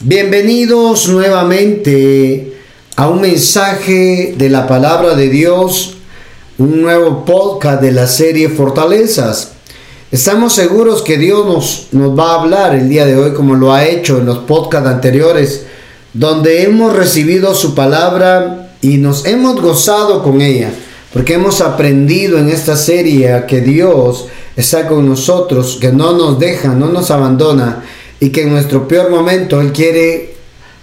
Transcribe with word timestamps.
Bienvenidos 0.00 1.08
nuevamente 1.08 2.54
a 2.96 3.08
un 3.08 3.22
mensaje 3.22 4.34
de 4.36 4.50
la 4.50 4.66
palabra 4.66 5.14
de 5.14 5.30
Dios, 5.30 5.96
un 6.58 6.82
nuevo 6.82 7.24
podcast 7.24 7.80
de 7.80 7.92
la 7.92 8.06
serie 8.06 8.50
Fortalezas. 8.50 9.52
Estamos 10.12 10.52
seguros 10.52 11.00
que 11.00 11.16
Dios 11.16 11.88
nos, 11.92 12.18
va 12.18 12.32
a 12.32 12.42
hablar 12.42 12.74
el 12.74 12.90
día 12.90 13.06
de 13.06 13.16
hoy 13.16 13.32
como 13.32 13.54
lo 13.54 13.72
ha 13.72 13.86
hecho 13.86 14.18
en 14.18 14.26
los 14.26 14.40
podcasts 14.40 14.86
anteriores, 14.86 15.64
donde 16.12 16.64
hemos 16.64 16.94
recibido 16.94 17.54
su 17.54 17.74
palabra 17.74 18.72
y 18.82 18.98
nos 18.98 19.24
hemos 19.24 19.62
gozado 19.62 20.22
con 20.22 20.42
ella, 20.42 20.72
porque 21.14 21.34
hemos 21.34 21.62
aprendido 21.62 22.36
en 22.36 22.50
esta 22.50 22.76
serie 22.76 23.44
que 23.48 23.62
Dios 23.62 24.26
está 24.56 24.88
con 24.88 25.08
nosotros, 25.08 25.78
que 25.80 25.90
no 25.90 26.12
nos 26.12 26.38
deja, 26.38 26.74
no 26.74 26.88
nos 26.88 27.10
abandona 27.10 27.82
y 28.20 28.30
que 28.30 28.42
en 28.42 28.50
nuestro 28.50 28.88
peor 28.88 29.10
momento 29.10 29.60
Él 29.60 29.72
quiere 29.72 30.34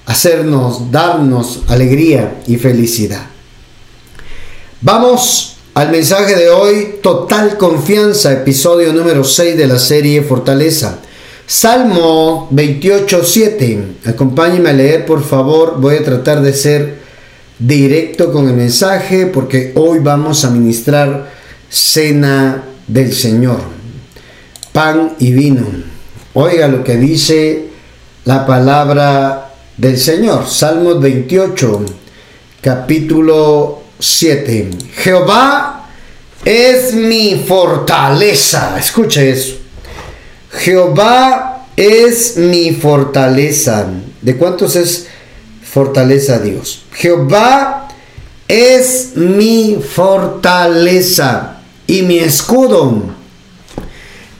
hacernos, 0.05 0.91
darnos 0.91 1.64
alegría 1.68 2.41
y 2.47 2.57
felicidad. 2.57 3.25
Vamos 4.82 5.57
al 5.74 5.89
mensaje 5.91 6.36
de 6.36 6.50
hoy, 6.50 6.96
total 7.01 7.57
confianza, 7.57 8.32
episodio 8.32 8.93
número 8.93 9.24
6 9.24 9.57
de 9.57 9.68
la 9.68 9.79
serie 9.79 10.21
Fortaleza. 10.21 11.00
Salmo 11.46 12.47
28, 12.51 13.24
7. 13.24 13.83
Acompáñenme 14.05 14.69
a 14.69 14.74
leer, 14.74 15.05
por 15.05 15.24
favor. 15.24 15.79
Voy 15.79 15.96
a 15.96 16.04
tratar 16.04 16.41
de 16.41 16.54
ser 16.54 17.00
directo 17.60 18.32
con 18.32 18.47
el 18.50 18.55
mensaje 18.55 19.25
porque 19.25 19.71
hoy 19.75 20.00
vamos 20.00 20.46
a 20.46 20.50
ministrar 20.50 21.32
cena 21.69 22.63
del 22.88 23.13
Señor. 23.13 23.60
Pan 24.71 25.13
y 25.19 25.32
vino. 25.32 25.93
Oiga 26.36 26.68
lo 26.68 26.83
que 26.83 26.96
dice 26.96 27.65
la 28.25 28.43
palabra 28.43 29.54
del 29.78 30.00
Señor. 30.00 30.50
Salmos 30.50 31.00
28, 31.00 31.86
capítulo 32.59 33.83
7. 33.99 34.69
Jehová 34.95 35.89
es 36.43 36.95
mi 36.95 37.35
fortaleza. 37.47 38.75
Escuche 38.80 39.30
eso. 39.30 39.58
Jehová 40.49 41.67
es 41.75 42.38
mi 42.38 42.71
fortaleza. 42.71 43.86
¿De 44.19 44.36
cuántos 44.36 44.75
es 44.75 45.05
fortaleza 45.63 46.39
Dios? 46.39 46.86
Jehová 46.93 47.89
es 48.47 49.11
mi 49.13 49.77
fortaleza 49.88 51.58
y 51.86 52.02
mi 52.02 52.17
escudo 52.17 53.21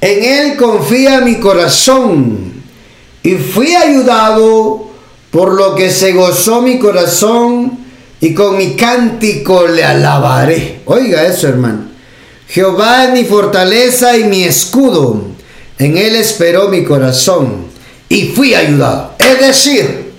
en 0.04 0.22
Él 0.22 0.58
confía 0.58 1.22
mi 1.22 1.36
corazón 1.36 2.52
y 3.24 3.36
fui 3.36 3.74
ayudado 3.74 4.90
por 5.32 5.54
lo 5.54 5.76
que 5.76 5.90
se 5.90 6.12
gozó 6.12 6.62
mi 6.62 6.78
corazón 6.78 7.80
y 8.20 8.34
con 8.34 8.58
mi 8.58 8.76
cántico 8.76 9.66
le 9.66 9.82
alabaré. 9.82 10.82
Oiga 10.84 11.26
eso, 11.26 11.48
hermano. 11.48 11.86
Jehová 12.50 13.06
es 13.06 13.14
mi 13.14 13.24
fortaleza 13.24 14.18
y 14.18 14.26
mi 14.26 14.44
escudo. 14.44 15.24
En 15.80 15.98
Él 15.98 16.18
esperó 16.18 16.68
mi 16.68 16.84
corazón 16.84 17.68
y 18.10 18.24
fui 18.24 18.56
ayudado. 18.56 19.14
Es 19.18 19.40
decir, 19.40 20.12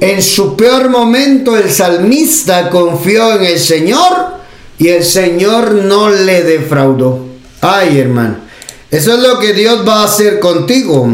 en 0.00 0.20
su 0.20 0.56
peor 0.56 0.90
momento 0.90 1.56
el 1.56 1.70
salmista 1.70 2.70
confió 2.70 3.36
en 3.36 3.44
el 3.44 3.60
Señor 3.60 4.38
y 4.78 4.88
el 4.88 5.04
Señor 5.04 5.74
no 5.74 6.10
le 6.10 6.42
defraudó. 6.42 7.24
Ay, 7.60 8.00
hermano. 8.00 8.47
Eso 8.90 9.14
es 9.14 9.20
lo 9.20 9.38
que 9.38 9.52
Dios 9.52 9.86
va 9.86 10.02
a 10.02 10.04
hacer 10.04 10.40
contigo. 10.40 11.06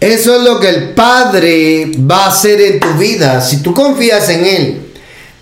Eso 0.00 0.36
es 0.36 0.42
lo 0.42 0.60
que 0.60 0.68
el 0.68 0.90
Padre 0.90 1.90
va 1.98 2.24
a 2.24 2.28
hacer 2.28 2.60
en 2.60 2.80
tu 2.80 2.92
vida. 2.94 3.40
Si 3.40 3.62
tú 3.62 3.74
confías 3.74 4.28
en 4.30 4.44
Él, 4.44 4.80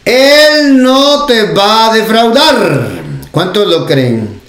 Él 0.04 0.82
no 0.82 1.26
te 1.26 1.52
va 1.52 1.90
a 1.90 1.94
defraudar. 1.94 2.88
¿Cuántos 3.30 3.68
lo 3.68 3.84
creen? 3.84 4.40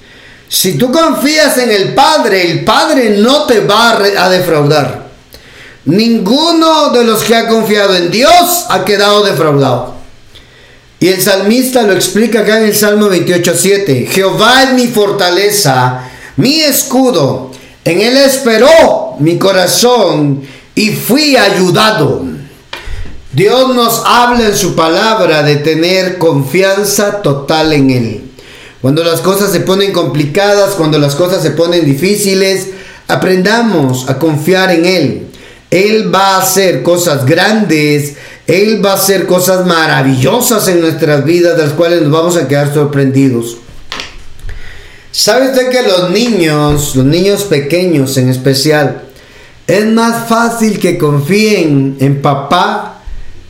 Si 0.47 0.77
tú 0.77 0.91
confías 0.91 1.57
en 1.57 1.69
el 1.69 1.94
Padre, 1.94 2.49
el 2.49 2.63
Padre 2.63 3.17
no 3.17 3.43
te 3.43 3.59
va 3.59 3.97
a 3.97 4.29
defraudar. 4.29 5.07
Ninguno 5.85 6.89
de 6.89 7.03
los 7.03 7.23
que 7.23 7.35
ha 7.35 7.47
confiado 7.47 7.95
en 7.95 8.09
Dios 8.09 8.66
ha 8.69 8.85
quedado 8.85 9.23
defraudado. 9.23 9.95
Y 10.99 11.09
el 11.09 11.22
salmista 11.22 11.83
lo 11.83 11.93
explica 11.93 12.39
acá 12.39 12.59
en 12.59 12.66
el 12.66 12.75
Salmo 12.75 13.07
28.7. 13.09 14.07
Jehová 14.07 14.63
es 14.63 14.73
mi 14.73 14.88
fortaleza 14.88 16.06
mi 16.37 16.61
escudo. 16.61 17.51
En 17.83 18.01
él 18.01 18.17
esperó 18.17 19.15
mi 19.19 19.37
corazón 19.37 20.41
y 20.75 20.91
fui 20.91 21.35
ayudado. 21.35 22.23
Dios 23.33 23.75
nos 23.75 24.01
habla 24.05 24.47
en 24.47 24.55
su 24.55 24.75
palabra 24.75 25.43
de 25.43 25.57
tener 25.57 26.17
confianza 26.17 27.21
total 27.21 27.73
en 27.73 27.89
Él. 27.91 28.21
Cuando 28.81 29.03
las 29.03 29.21
cosas 29.21 29.51
se 29.51 29.59
ponen 29.59 29.91
complicadas, 29.91 30.75
cuando 30.75 30.97
las 30.97 31.13
cosas 31.13 31.43
se 31.43 31.51
ponen 31.51 31.85
difíciles, 31.85 32.69
aprendamos 33.07 34.09
a 34.09 34.17
confiar 34.17 34.71
en 34.71 34.85
Él. 34.85 35.27
Él 35.69 36.13
va 36.13 36.35
a 36.35 36.41
hacer 36.41 36.83
cosas 36.83 37.25
grandes, 37.25 38.15
Él 38.47 38.83
va 38.83 38.91
a 38.91 38.95
hacer 38.95 39.27
cosas 39.27 39.65
maravillosas 39.65 40.67
en 40.67 40.81
nuestras 40.81 41.25
vidas, 41.25 41.57
de 41.57 41.63
las 41.63 41.73
cuales 41.73 42.01
nos 42.01 42.11
vamos 42.11 42.37
a 42.37 42.47
quedar 42.47 42.73
sorprendidos. 42.73 43.57
¿Sabe 45.19 45.47
usted 45.47 45.72
que 45.72 45.81
los 45.81 46.11
niños, 46.11 46.95
los 46.95 47.03
niños 47.03 47.45
pequeños 47.45 48.16
en 48.17 48.29
especial, 48.29 49.01
es 49.66 49.83
más 49.88 50.29
fácil 50.29 50.78
que 50.78 51.00
confíen 51.00 51.97
en 52.00 52.22
papá, 52.22 53.01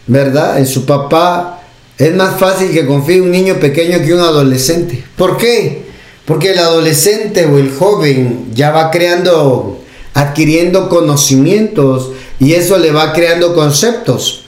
¿verdad? 0.07 0.59
En 0.59 0.65
su 0.65 0.85
papá. 0.85 1.61
Es 1.97 2.15
más 2.15 2.39
fácil 2.39 2.71
que 2.71 2.85
confíe 2.85 3.19
un 3.19 3.31
niño 3.31 3.55
pequeño 3.55 3.99
que 3.99 4.13
un 4.13 4.21
adolescente. 4.21 5.03
¿Por 5.17 5.35
qué? 5.35 5.83
Porque 6.23 6.53
el 6.53 6.59
adolescente 6.59 7.45
o 7.47 7.57
el 7.57 7.75
joven 7.75 8.45
ya 8.53 8.71
va 8.71 8.89
creando, 8.89 9.83
adquiriendo 10.13 10.87
conocimientos 10.87 12.11
y 12.39 12.53
eso 12.53 12.77
le 12.77 12.91
va 12.91 13.11
creando 13.11 13.53
conceptos. 13.53 14.45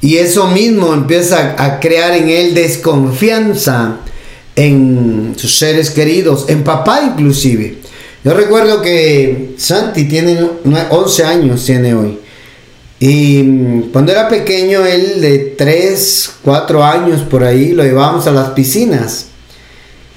Y 0.00 0.16
eso 0.16 0.46
mismo 0.46 0.94
empieza 0.94 1.54
a 1.62 1.80
crear 1.80 2.16
en 2.16 2.30
él 2.30 2.54
desconfianza 2.54 3.98
en 4.56 5.34
sus 5.36 5.56
seres 5.58 5.90
queridos, 5.90 6.46
en 6.48 6.64
papá 6.64 7.02
inclusive. 7.02 7.78
Yo 8.24 8.34
recuerdo 8.34 8.80
que 8.80 9.54
Santi 9.56 10.04
tiene 10.04 10.38
11 10.90 11.24
años, 11.24 11.64
tiene 11.64 11.94
hoy. 11.94 12.18
Y 13.00 13.42
mm, 13.42 13.90
cuando 13.90 14.12
era 14.12 14.28
pequeño, 14.28 14.86
él 14.86 15.20
de 15.20 15.38
3, 15.58 16.30
4 16.42 16.84
años 16.84 17.22
por 17.22 17.42
ahí, 17.42 17.72
lo 17.72 17.82
llevábamos 17.82 18.28
a 18.28 18.32
las 18.32 18.50
piscinas. 18.50 19.26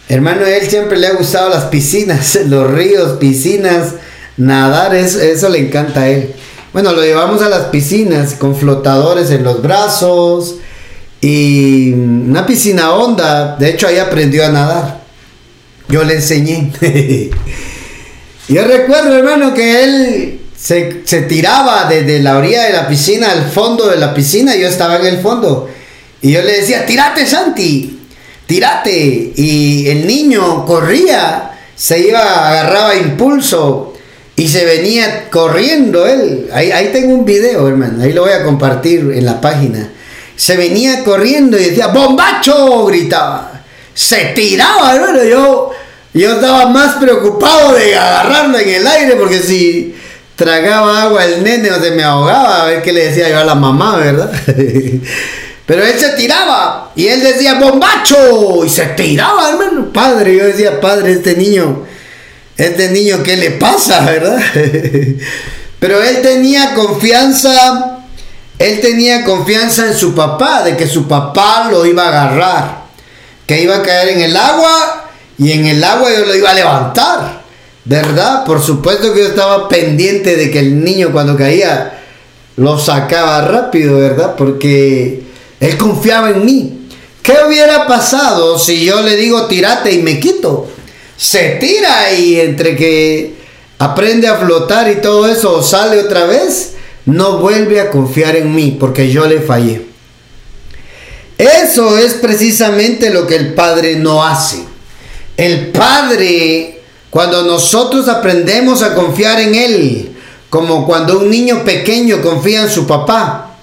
Hermano, 0.08 0.46
él 0.46 0.68
siempre 0.68 1.00
le 1.00 1.08
ha 1.08 1.14
gustado 1.14 1.50
las 1.50 1.66
piscinas, 1.66 2.36
los 2.48 2.70
ríos, 2.70 3.18
piscinas, 3.18 3.96
nadar, 4.38 4.94
eso, 4.94 5.20
eso 5.20 5.50
le 5.50 5.60
encanta 5.60 6.02
a 6.02 6.10
él. 6.10 6.34
Bueno, 6.74 6.92
lo 6.92 7.02
llevamos 7.02 7.42
a 7.42 7.50
las 7.50 7.68
piscinas 7.68 8.36
con 8.36 8.56
flotadores 8.56 9.32
en 9.32 9.44
los 9.44 9.64
brazos, 9.64 10.58
y 11.22 11.92
una 11.94 12.46
piscina 12.46 12.94
honda, 12.94 13.56
de 13.58 13.70
hecho 13.70 13.88
ahí 13.88 13.98
aprendió 13.98 14.46
a 14.46 14.50
nadar. 14.50 15.02
Yo 15.88 16.04
le 16.04 16.16
enseñé. 16.16 16.72
Yo 18.48 18.64
recuerdo, 18.64 19.18
hermano, 19.18 19.54
que 19.54 19.84
él 19.84 20.40
se, 20.56 21.02
se, 21.04 21.24
tiraba 21.24 21.86
desde 21.90 22.20
la 22.20 22.38
orilla 22.38 22.64
de 22.64 22.74
la 22.74 22.88
piscina 22.88 23.32
al 23.32 23.50
fondo 23.50 23.88
de 23.88 23.98
la 23.98 24.14
piscina, 24.14 24.56
yo 24.56 24.68
estaba 24.68 24.98
en 24.98 25.08
el 25.08 25.18
fondo. 25.20 25.68
Y 26.22 26.32
yo 26.32 26.44
le 26.44 26.60
decía, 26.60 26.86
tírate, 26.86 27.26
Santi, 27.26 28.02
tírate. 28.46 29.34
Y 29.36 29.88
el 29.88 30.06
niño 30.06 30.64
corría, 30.66 31.58
se 31.76 32.08
iba, 32.08 32.50
agarraba 32.50 32.96
impulso 32.96 33.96
y 34.36 34.48
se 34.48 34.64
venía 34.64 35.30
corriendo 35.32 36.06
él. 36.06 36.48
Ahí, 36.54 36.72
ahí 36.72 36.90
tengo 36.94 37.16
un 37.16 37.26
video, 37.26 37.68
hermano, 37.68 38.04
ahí 38.04 38.14
lo 38.14 38.22
voy 38.22 38.34
a 38.34 38.44
compartir 38.44 39.12
en 39.16 39.26
la 39.26 39.42
página 39.42 39.90
se 40.36 40.58
venía 40.58 41.04
corriendo 41.04 41.58
y 41.58 41.66
decía, 41.66 41.88
¡bombacho! 41.88 42.86
gritaba. 42.86 43.64
Se 43.94 44.34
tiraba, 44.36 44.96
hermano. 44.96 45.24
Yo, 45.24 45.72
yo 46.14 46.34
estaba 46.34 46.68
más 46.68 46.96
preocupado 46.96 47.74
de 47.74 47.96
agarrarlo 47.98 48.60
en 48.60 48.70
el 48.70 48.88
aire 48.88 49.16
porque 49.16 49.40
si 49.40 49.96
tragaba 50.36 51.04
agua 51.04 51.26
el 51.26 51.44
nene 51.44 51.72
o 51.72 51.82
se 51.82 51.92
me 51.92 52.04
ahogaba, 52.04 52.64
a 52.64 52.66
ver 52.66 52.82
qué 52.82 52.92
le 52.92 53.06
decía 53.06 53.30
yo 53.30 53.40
a 53.40 53.46
la 53.46 53.56
mamá, 53.56 53.98
¿verdad? 53.98 54.32
Pero 55.66 55.84
él 55.84 55.98
se 55.98 56.10
tiraba 56.10 56.92
y 56.96 57.08
él 57.08 57.24
decía, 57.24 57.56
¡bombacho! 57.56 58.64
Y 58.66 58.70
se 58.70 58.86
tiraba, 58.88 59.50
hermano. 59.50 59.92
Padre, 59.92 60.36
yo 60.36 60.46
decía, 60.46 60.80
padre, 60.80 61.14
este 61.14 61.36
niño, 61.36 61.86
este 62.58 62.90
niño, 62.90 63.24
¿qué 63.24 63.36
le 63.38 63.52
pasa, 63.52 64.02
verdad? 64.06 64.40
Pero 65.80 66.04
él 66.04 66.22
tenía 66.22 66.76
confianza 66.76 67.95
él 68.58 68.80
tenía 68.82 69.24
confianza 69.24 69.88
en 69.88 69.96
su 69.96 70.16
papá, 70.16 70.64
de 70.64 70.78
que 70.78 70.88
su 70.88 71.08
papá 71.08 71.68
lo 71.70 71.86
iba 71.86 72.04
a 72.04 72.08
agarrar, 72.10 72.86
que 73.46 73.62
iba 73.62 73.78
a 73.78 73.84
caer 73.84 74.10
en 74.10 74.22
el 74.22 74.36
agua 74.36 75.06
y 75.38 75.52
en 75.52 75.66
el 75.66 75.84
agua 75.84 76.10
yo 76.12 76.26
lo 76.26 76.36
iba 76.36 76.52
a 76.52 76.56
levantar. 76.56 77.46
¿Verdad? 77.88 78.44
Por 78.46 78.64
supuesto 78.64 79.14
que 79.14 79.20
yo 79.20 79.28
estaba 79.28 79.70
pendiente 79.70 80.36
de 80.36 80.50
que 80.50 80.58
el 80.58 80.84
niño 80.84 81.12
cuando 81.12 81.38
caía 81.38 82.02
lo 82.58 82.80
sacaba 82.80 83.42
rápido, 83.42 84.00
¿verdad? 84.00 84.36
Porque 84.36 85.22
él 85.60 85.78
confiaba 85.78 86.32
en 86.32 86.46
mí. 86.46 86.88
¿Qué 87.22 87.36
hubiera 87.48 87.88
pasado 87.88 88.58
si 88.58 88.86
yo 88.86 89.02
le 89.02 89.16
digo 89.16 89.46
tirate 89.46 89.92
y 89.92 90.02
me 90.02 90.20
quito? 90.20 90.68
Se 91.18 91.58
tira 91.60 92.12
y 92.14 92.40
entre 92.40 92.76
que 92.76 93.36
aprende 93.80 94.28
a 94.28 94.38
flotar 94.38 94.90
y 94.90 95.02
todo 95.02 95.28
eso 95.28 95.62
sale 95.62 96.00
otra 96.00 96.26
vez, 96.26 96.75
no 97.06 97.38
vuelve 97.38 97.80
a 97.80 97.92
confiar 97.92 98.36
en 98.36 98.54
mí 98.54 98.78
porque 98.80 99.12
yo 99.12 99.26
le 99.26 99.42
fallé. 99.42 99.86
Eso 101.38 101.98
es 101.98 102.14
precisamente 102.14 103.10
lo 103.10 103.28
que 103.28 103.36
el 103.36 103.54
Padre 103.54 103.98
no 103.98 104.24
hace. 104.24 104.64
El 105.38 105.72
Padre, 105.72 106.82
cuando 107.10 107.44
nosotros 107.44 108.08
aprendemos 108.08 108.82
a 108.82 108.96
confiar 108.96 109.40
en 109.42 109.56
Él, 109.56 110.16
como 110.50 110.86
cuando 110.86 111.20
un 111.20 111.30
niño 111.30 111.64
pequeño 111.66 112.22
confía 112.22 112.62
en 112.62 112.70
su 112.70 112.88
papá, 112.88 113.58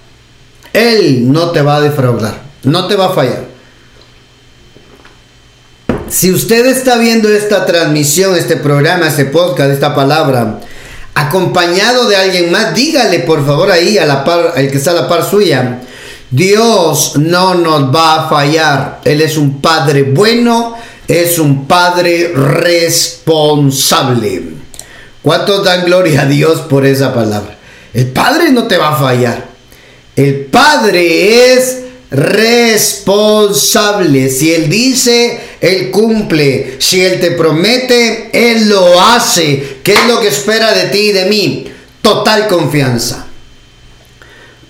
Él 0.72 1.32
no 1.32 1.50
te 1.50 1.62
va 1.62 1.76
a 1.76 1.80
defraudar, 1.80 2.42
no 2.64 2.86
te 2.86 2.96
va 2.96 3.06
a 3.06 3.14
fallar. 3.14 3.52
Si 6.10 6.30
usted 6.30 6.66
está 6.66 6.98
viendo 6.98 7.30
esta 7.30 7.64
transmisión, 7.64 8.36
este 8.36 8.56
programa, 8.56 9.08
este 9.08 9.24
podcast, 9.24 9.70
esta 9.70 9.94
palabra, 9.94 10.60
acompañado 11.14 12.08
de 12.08 12.16
alguien 12.16 12.50
más, 12.50 12.74
dígale 12.74 13.18
por 13.20 13.44
favor 13.44 13.70
ahí 13.70 13.98
a 13.98 14.06
la 14.06 14.24
par, 14.24 14.54
al 14.56 14.70
que 14.70 14.78
está 14.78 14.92
a 14.92 14.94
la 14.94 15.06
par 15.08 15.28
suya, 15.28 15.82
Dios 16.30 17.16
no 17.16 17.52
nos 17.54 17.94
va 17.94 18.24
a 18.24 18.28
fallar. 18.28 19.00
Él 19.04 19.20
es 19.20 19.36
un 19.36 19.60
Padre 19.60 20.04
bueno, 20.04 20.74
es 21.06 21.38
un 21.38 21.66
Padre 21.66 22.32
responsable. 22.34 24.42
¿Cuántos 25.22 25.62
dan 25.64 25.84
gloria 25.84 26.22
a 26.22 26.26
Dios 26.26 26.60
por 26.60 26.86
esa 26.86 27.12
palabra? 27.14 27.58
El 27.92 28.06
Padre 28.06 28.50
no 28.50 28.66
te 28.66 28.78
va 28.78 28.94
a 28.94 28.96
fallar. 28.96 29.44
El 30.16 30.46
Padre 30.46 31.52
es 31.52 31.80
responsable. 32.10 34.30
Si 34.30 34.54
Él 34.54 34.70
dice, 34.70 35.38
Él 35.62 35.92
cumple. 35.92 36.76
Si 36.80 37.00
Él 37.00 37.20
te 37.20 37.30
promete, 37.30 38.30
Él 38.32 38.68
lo 38.68 39.00
hace. 39.00 39.78
¿Qué 39.84 39.94
es 39.94 40.06
lo 40.08 40.20
que 40.20 40.28
espera 40.28 40.72
de 40.74 40.86
ti 40.86 40.98
y 40.98 41.12
de 41.12 41.26
mí? 41.26 41.72
Total 42.02 42.48
confianza. 42.48 43.26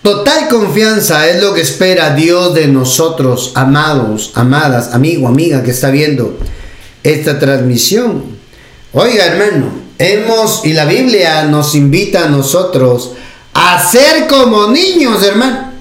Total 0.02 0.48
confianza 0.48 1.28
es 1.28 1.42
lo 1.42 1.54
que 1.54 1.62
espera 1.62 2.14
Dios 2.14 2.54
de 2.54 2.66
nosotros, 2.66 3.52
amados, 3.54 4.32
amadas, 4.34 4.92
amigo, 4.92 5.28
amiga 5.28 5.62
que 5.62 5.70
está 5.70 5.90
viendo 5.90 6.38
esta 7.02 7.38
transmisión. 7.38 8.24
Oiga, 8.92 9.26
hermano, 9.26 9.72
hemos, 9.98 10.66
y 10.66 10.74
la 10.74 10.84
Biblia 10.84 11.44
nos 11.44 11.74
invita 11.74 12.24
a 12.24 12.28
nosotros 12.28 13.12
a 13.54 13.82
ser 13.90 14.26
como 14.26 14.66
niños, 14.66 15.22
hermano 15.22 15.71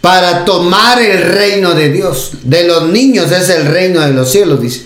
para 0.00 0.44
tomar 0.44 1.00
el 1.00 1.22
reino 1.22 1.74
de 1.74 1.90
Dios. 1.90 2.32
De 2.42 2.64
los 2.64 2.88
niños 2.88 3.30
es 3.32 3.48
el 3.50 3.66
reino 3.66 4.00
de 4.00 4.12
los 4.12 4.30
cielos, 4.30 4.60
dice. 4.60 4.84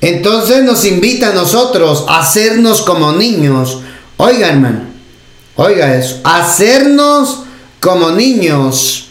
Entonces 0.00 0.62
nos 0.62 0.84
invita 0.84 1.30
a 1.30 1.34
nosotros 1.34 2.04
a 2.08 2.20
hacernos 2.20 2.82
como 2.82 3.12
niños. 3.12 3.80
Oiga, 4.16 4.48
hermano, 4.48 4.82
oiga 5.56 5.96
eso, 5.96 6.20
hacernos 6.24 7.44
como 7.80 8.10
niños, 8.10 9.08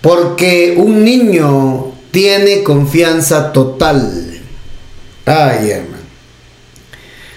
porque 0.00 0.74
un 0.78 1.04
niño 1.04 1.92
tiene 2.10 2.62
confianza 2.62 3.52
total. 3.52 4.40
Ay, 5.26 5.70
hermano. 5.70 6.00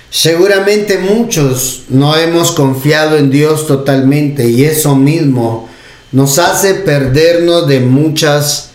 Seguramente 0.09 0.99
muchos 0.99 1.85
no 1.89 2.15
hemos 2.15 2.51
confiado 2.51 3.17
en 3.17 3.31
Dios 3.31 3.65
totalmente 3.65 4.47
y 4.47 4.63
eso 4.63 4.95
mismo 4.95 5.69
nos 6.13 6.39
hace 6.39 6.75
perdernos 6.75 7.67
de 7.67 7.79
muchas 7.81 8.69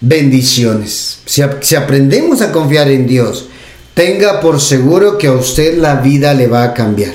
bendiciones. 0.00 1.18
Si, 1.26 1.42
aprendemos 1.42 2.40
a 2.40 2.52
confiar 2.52 2.88
en 2.88 3.06
Dios, 3.06 3.48
tenga 3.94 4.40
por 4.40 4.60
seguro 4.60 5.18
que 5.18 5.26
a 5.26 5.32
usted 5.32 5.76
la 5.78 5.96
vida 5.96 6.32
le 6.34 6.46
va 6.46 6.62
a 6.62 6.74
cambiar. 6.74 7.14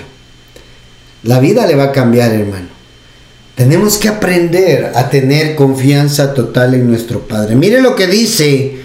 La 1.24 1.40
vida 1.40 1.66
le 1.66 1.76
va 1.76 1.86
a 1.86 1.92
cambiar, 1.92 2.32
hermano. 2.32 2.68
Tenemos 3.56 3.98
que 3.98 4.08
aprender 4.08 4.92
a 4.96 5.10
tener 5.10 5.56
confianza 5.56 6.34
total 6.34 6.76
en 6.76 6.88
nuestro 6.88 7.28
Padre. 7.28 7.56
Mire 7.56 7.82
lo 7.82 7.96
que 7.96 8.08
dice 8.08 8.78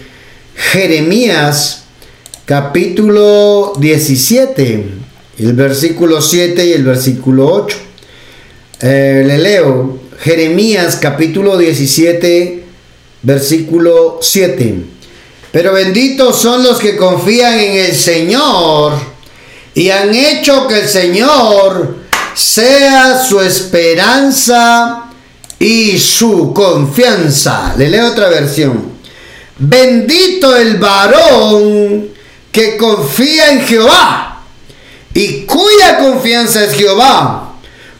Jeremías 0.55 1.83
capítulo 2.45 3.73
17, 3.79 4.85
el 5.39 5.53
versículo 5.53 6.21
7 6.21 6.65
y 6.65 6.73
el 6.73 6.83
versículo 6.83 7.47
8. 7.47 7.77
Eh, 8.81 9.23
le 9.25 9.37
leo, 9.37 10.04
Jeremías 10.19 10.97
capítulo 11.01 11.57
17, 11.57 12.63
versículo 13.21 14.19
7. 14.21 14.75
Pero 15.51 15.73
benditos 15.73 16.41
son 16.41 16.63
los 16.63 16.79
que 16.79 16.95
confían 16.95 17.59
en 17.59 17.77
el 17.85 17.95
Señor 17.95 18.93
y 19.73 19.89
han 19.89 20.13
hecho 20.13 20.67
que 20.67 20.81
el 20.81 20.87
Señor 20.87 21.97
sea 22.33 23.23
su 23.23 23.39
esperanza 23.41 25.11
y 25.59 25.97
su 25.97 26.53
confianza. 26.53 27.75
Le 27.77 27.89
leo 27.89 28.07
otra 28.07 28.29
versión. 28.29 28.95
Bendito 29.57 30.55
el 30.55 30.77
varón 30.77 32.09
que 32.51 32.77
confía 32.77 33.51
en 33.51 33.61
Jehová 33.61 34.43
y 35.13 35.43
cuya 35.43 35.97
confianza 35.97 36.65
es 36.65 36.73
Jehová 36.73 37.44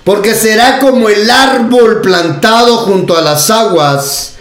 porque 0.06 0.36
será 0.36 0.80
como 0.80 1.10
el 1.10 1.30
árbol 1.30 2.00
plantado 2.00 2.78
junto 2.78 3.18
a 3.18 3.22
las 3.22 3.50
aguas, 3.50 4.36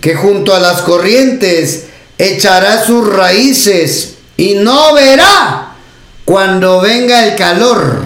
que 0.00 0.14
junto 0.14 0.54
a 0.54 0.60
las 0.60 0.82
corrientes 0.82 1.86
echará 2.18 2.84
sus 2.84 3.08
raíces 3.08 4.16
y 4.36 4.54
no 4.54 4.92
verá 4.92 5.74
cuando 6.26 6.82
venga 6.82 7.24
el 7.26 7.34
calor, 7.34 8.04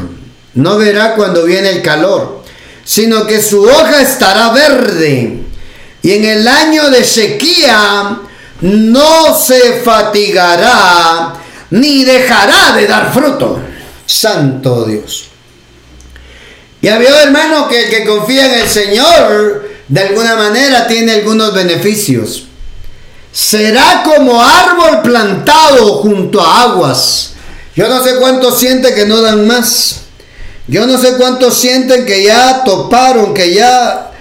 no 0.55 0.79
verá 0.79 1.17
cuando 1.17 1.45
viene 1.45 1.71
el 1.71 1.83
calor, 1.83 2.45
sino 2.85 3.27
que 3.27 3.43
su 3.43 3.65
hoja 3.65 4.01
estará 4.01 4.53
verde 4.53 5.43
y 6.03 6.13
en 6.13 6.25
el 6.25 6.47
año 6.47 6.91
de 6.91 7.05
sequía 7.05 8.21
no 8.61 9.37
se 9.37 9.81
fatigará 9.81 11.35
ni 11.71 12.05
dejará 12.05 12.77
de 12.77 12.87
dar 12.87 13.13
fruto. 13.13 13.61
Santo 14.07 14.85
Dios. 14.85 15.30
Ya 16.83 16.99
vio, 16.99 17.15
hermano, 17.15 17.69
que 17.69 17.85
el 17.85 17.91
que 17.91 18.05
confía 18.07 18.47
en 18.47 18.61
el 18.63 18.69
Señor, 18.69 19.69
de 19.89 20.01
alguna 20.01 20.37
manera 20.37 20.87
tiene 20.87 21.13
algunos 21.13 21.53
beneficios. 21.53 22.47
Será 23.33 24.03
como 24.03 24.43
árbol 24.43 25.03
plantado 25.03 25.97
junto 25.99 26.41
a 26.41 26.63
aguas. 26.63 27.33
Yo 27.77 27.89
no 27.89 28.03
sé 28.03 28.17
cuántos 28.17 28.59
sienten 28.59 28.95
que 28.95 29.07
no 29.07 29.21
dan 29.21 29.47
más. 29.47 30.01
Yo 30.67 30.87
no 30.87 30.99
sé 30.99 31.17
cuántos 31.17 31.55
sienten 31.59 32.07
que 32.07 32.25
ya 32.25 32.63
toparon, 32.65 33.35
que 33.35 33.53
ya, 33.53 34.13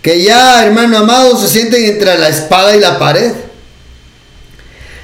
que 0.00 0.22
ya, 0.22 0.64
hermano 0.64 0.98
amado, 0.98 1.36
se 1.36 1.48
sienten 1.48 1.84
entre 1.84 2.16
la 2.18 2.28
espada 2.28 2.74
y 2.74 2.80
la 2.80 2.98
pared. 2.98 3.32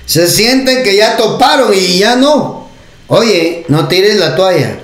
Se 0.06 0.28
sienten 0.28 0.82
que 0.82 0.96
ya 0.96 1.16
toparon 1.16 1.72
y 1.74 1.98
ya 1.98 2.16
no. 2.16 2.68
Oye, 3.08 3.64
no 3.68 3.88
tires 3.88 4.16
la 4.16 4.36
toalla. 4.36 4.83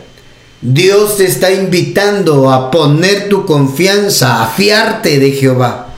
Dios 0.62 1.17
te 1.17 1.25
está 1.25 1.50
invitando 1.50 2.50
a 2.50 2.71
poner 2.71 3.31
tu 3.31 3.47
confianza, 3.47 4.43
a 4.43 4.49
fiarte 4.49 5.19
de 5.19 5.33
Jehová. 5.33 5.95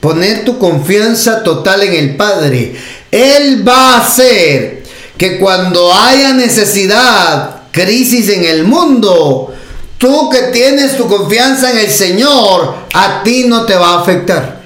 Poner 0.00 0.44
tu 0.44 0.58
confianza 0.58 1.42
total 1.42 1.82
en 1.82 1.92
el 1.92 2.16
Padre. 2.16 2.74
Él 3.10 3.66
va 3.66 3.94
a 3.94 4.00
hacer 4.00 4.84
que 5.18 5.38
cuando 5.38 5.92
haya 5.92 6.32
necesidad, 6.32 7.62
crisis 7.70 8.30
en 8.30 8.44
el 8.44 8.64
mundo, 8.64 9.54
tú 9.98 10.30
que 10.30 10.44
tienes 10.44 10.96
tu 10.96 11.06
confianza 11.08 11.72
en 11.72 11.78
el 11.78 11.90
Señor, 11.90 12.74
a 12.94 13.22
ti 13.22 13.44
no 13.46 13.66
te 13.66 13.74
va 13.74 13.94
a 13.94 14.00
afectar. 14.00 14.62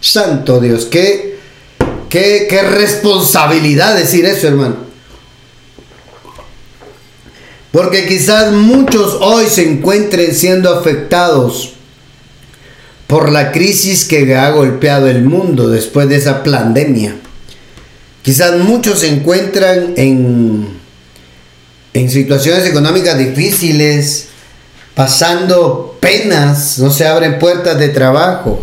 Santo 0.00 0.60
Dios, 0.60 0.84
qué, 0.84 1.40
qué, 2.08 2.46
qué 2.48 2.62
responsabilidad 2.62 3.96
decir 3.96 4.24
eso, 4.24 4.46
hermano. 4.46 4.83
Porque 7.74 8.06
quizás 8.06 8.52
muchos 8.52 9.18
hoy 9.20 9.46
se 9.48 9.68
encuentren 9.68 10.32
siendo 10.32 10.72
afectados 10.72 11.72
por 13.08 13.32
la 13.32 13.50
crisis 13.50 14.04
que 14.04 14.36
ha 14.36 14.48
golpeado 14.50 15.08
el 15.08 15.24
mundo 15.24 15.68
después 15.68 16.08
de 16.08 16.14
esa 16.14 16.44
pandemia. 16.44 17.16
Quizás 18.22 18.58
muchos 18.58 19.00
se 19.00 19.08
encuentran 19.08 19.94
en, 19.96 20.68
en 21.94 22.10
situaciones 22.10 22.64
económicas 22.64 23.18
difíciles, 23.18 24.28
pasando 24.94 25.98
penas, 25.98 26.78
no 26.78 26.92
se 26.92 27.08
abren 27.08 27.40
puertas 27.40 27.76
de 27.76 27.88
trabajo, 27.88 28.62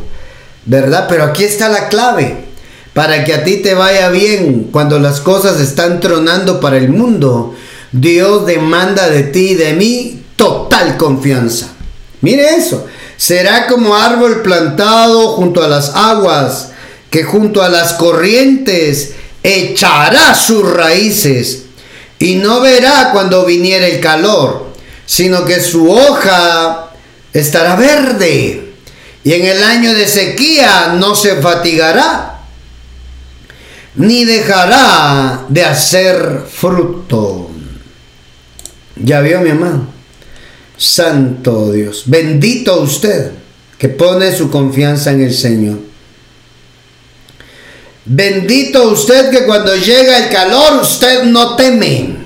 ¿verdad? 0.65 1.07
Pero 1.09 1.25
aquí 1.25 1.43
está 1.43 1.67
la 1.67 1.89
clave. 1.89 2.45
Para 2.93 3.25
que 3.25 3.33
a 3.33 3.43
ti 3.43 3.57
te 3.57 3.73
vaya 3.73 4.09
bien 4.09 4.69
cuando 4.71 4.99
las 4.99 5.19
cosas 5.19 5.59
están 5.59 5.99
tronando 5.99 6.61
para 6.61 6.77
el 6.77 6.87
mundo, 6.87 7.55
Dios 7.91 8.45
demanda 8.45 9.09
de 9.09 9.23
ti 9.23 9.51
y 9.51 9.55
de 9.55 9.73
mí 9.73 10.23
total 10.35 10.97
confianza. 10.97 11.67
Mire 12.21 12.55
eso. 12.55 12.85
Será 13.17 13.67
como 13.67 13.95
árbol 13.95 14.41
plantado 14.41 15.33
junto 15.33 15.63
a 15.63 15.67
las 15.67 15.91
aguas, 15.93 16.69
que 17.09 17.23
junto 17.23 17.61
a 17.61 17.69
las 17.69 17.93
corrientes 17.93 19.13
echará 19.43 20.33
sus 20.33 20.67
raíces 20.71 21.63
y 22.17 22.35
no 22.35 22.61
verá 22.61 23.09
cuando 23.11 23.45
viniera 23.45 23.85
el 23.85 23.99
calor, 23.99 24.67
sino 25.05 25.45
que 25.45 25.59
su 25.59 25.91
hoja 25.91 26.91
estará 27.33 27.75
verde 27.75 28.73
y 29.23 29.33
en 29.33 29.45
el 29.45 29.63
año 29.63 29.93
de 29.93 30.07
sequía 30.07 30.95
no 30.97 31.13
se 31.13 31.41
fatigará 31.41 32.39
ni 33.95 34.25
dejará 34.25 35.45
de 35.49 35.63
hacer 35.63 36.45
fruto. 36.51 37.50
Ya 39.03 39.21
vio 39.21 39.41
mi 39.41 39.49
amado. 39.49 39.87
Santo 40.77 41.71
Dios. 41.71 42.03
Bendito 42.05 42.81
usted 42.81 43.31
que 43.77 43.89
pone 43.89 44.35
su 44.35 44.49
confianza 44.49 45.11
en 45.11 45.21
el 45.21 45.33
Señor. 45.33 45.79
Bendito 48.05 48.89
usted 48.89 49.29
que 49.29 49.45
cuando 49.45 49.75
llega 49.75 50.17
el 50.17 50.29
calor 50.29 50.81
usted 50.81 51.23
no 51.23 51.55
teme. 51.55 52.17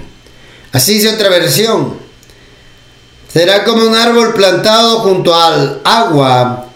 Así 0.72 0.96
dice 0.96 1.10
otra 1.10 1.29
versión. 1.29 1.98
Será 3.32 3.65
como 3.65 3.86
un 3.86 3.96
árbol 3.96 4.34
plantado 4.34 5.00
junto 5.00 5.36
al 5.36 5.82
agua 5.84 6.70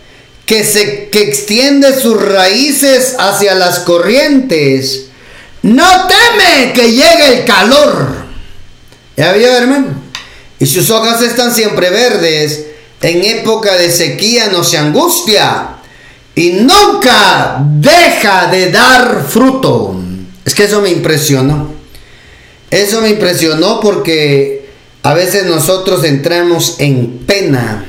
que, 0.46 0.64
se, 0.66 1.10
que 1.10 1.22
extiende 1.22 1.98
sus 1.98 2.22
raíces 2.22 3.16
hacia 3.18 3.56
las 3.56 3.80
corrientes. 3.80 5.06
No 5.62 6.08
teme 6.08 6.74
que 6.74 6.92
llegue 6.92 7.40
el 7.40 7.46
calor. 7.46 8.29
¿Ya 9.20 9.34
vio, 9.34 9.50
hermano? 9.50 9.88
Y 10.60 10.66
sus 10.66 10.90
hojas 10.92 11.22
están 11.22 11.54
siempre 11.54 11.90
verdes. 11.90 12.68
En 13.02 13.22
época 13.26 13.76
de 13.76 13.92
sequía 13.92 14.48
no 14.48 14.64
se 14.64 14.78
angustia. 14.78 15.72
Y 16.36 16.52
nunca 16.52 17.62
deja 17.62 18.48
de 18.50 18.72
dar 18.72 19.26
fruto. 19.28 20.00
Es 20.46 20.56
que 20.56 20.64
eso 20.64 20.80
me 20.80 20.90
impresionó. 20.90 21.70
Eso 22.72 23.02
me 23.02 23.10
impresionó 23.10 23.82
porque 23.82 24.70
a 25.04 25.14
veces 25.14 25.48
nosotros 25.48 26.06
entramos 26.06 26.78
en 26.80 27.18
pena. 27.28 27.84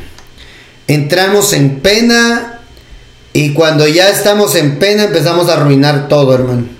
Entramos 0.88 1.52
en 1.52 1.78
pena 1.78 2.58
y 3.32 3.52
cuando 3.52 3.86
ya 3.86 4.08
estamos 4.08 4.56
en 4.56 4.80
pena 4.80 5.04
empezamos 5.04 5.48
a 5.48 5.52
arruinar 5.52 6.08
todo, 6.08 6.34
hermano. 6.34 6.79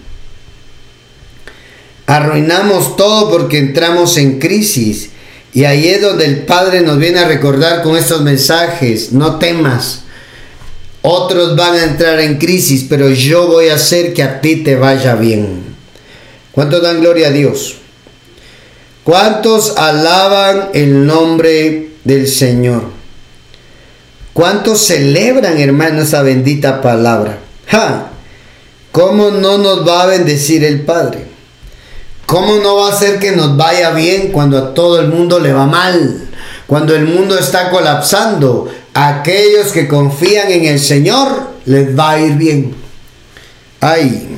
Arruinamos 2.11 2.97
todo 2.97 3.31
porque 3.31 3.59
entramos 3.59 4.17
en 4.17 4.40
crisis. 4.40 5.11
Y 5.55 5.62
ahí 5.62 5.87
es 5.87 6.02
donde 6.02 6.25
el 6.25 6.38
Padre 6.38 6.81
nos 6.81 6.99
viene 6.99 7.21
a 7.21 7.29
recordar 7.29 7.83
con 7.83 7.97
estos 7.97 8.23
mensajes, 8.23 9.12
no 9.12 9.38
temas. 9.38 10.00
Otros 11.02 11.55
van 11.55 11.75
a 11.75 11.85
entrar 11.85 12.19
en 12.19 12.38
crisis, 12.38 12.85
pero 12.88 13.11
yo 13.11 13.47
voy 13.47 13.69
a 13.69 13.76
hacer 13.76 14.12
que 14.12 14.25
a 14.25 14.40
ti 14.40 14.57
te 14.57 14.75
vaya 14.75 15.14
bien. 15.14 15.76
¿Cuántos 16.50 16.83
dan 16.83 17.00
gloria 17.00 17.29
a 17.29 17.31
Dios? 17.31 17.76
¿Cuántos 19.05 19.76
alaban 19.76 20.71
el 20.75 21.07
nombre 21.07 21.90
del 22.02 22.26
Señor? 22.26 22.90
¿Cuántos 24.33 24.81
celebran, 24.81 25.61
hermano, 25.61 26.02
esa 26.02 26.23
bendita 26.23 26.83
palabra? 26.83 27.38
¡Ja! 27.69 28.11
¿Cómo 28.90 29.31
no 29.31 29.59
nos 29.59 29.87
va 29.87 30.02
a 30.02 30.07
bendecir 30.07 30.64
el 30.64 30.81
Padre? 30.81 31.30
¿Cómo 32.31 32.59
no 32.59 32.77
va 32.77 32.93
a 32.93 32.97
ser 32.97 33.19
que 33.19 33.33
nos 33.33 33.57
vaya 33.57 33.91
bien 33.91 34.31
cuando 34.31 34.57
a 34.57 34.73
todo 34.73 35.01
el 35.01 35.09
mundo 35.09 35.41
le 35.41 35.53
va 35.53 35.67
mal? 35.67 36.29
Cuando 36.69 36.95
el 36.95 37.05
mundo 37.05 37.37
está 37.37 37.71
colapsando, 37.71 38.73
aquellos 38.95 39.73
que 39.73 39.89
confían 39.89 40.49
en 40.53 40.67
el 40.67 40.79
Señor 40.79 41.27
les 41.65 41.99
va 41.99 42.13
a 42.13 42.21
ir 42.21 42.35
bien. 42.35 42.77
Ay, 43.81 44.29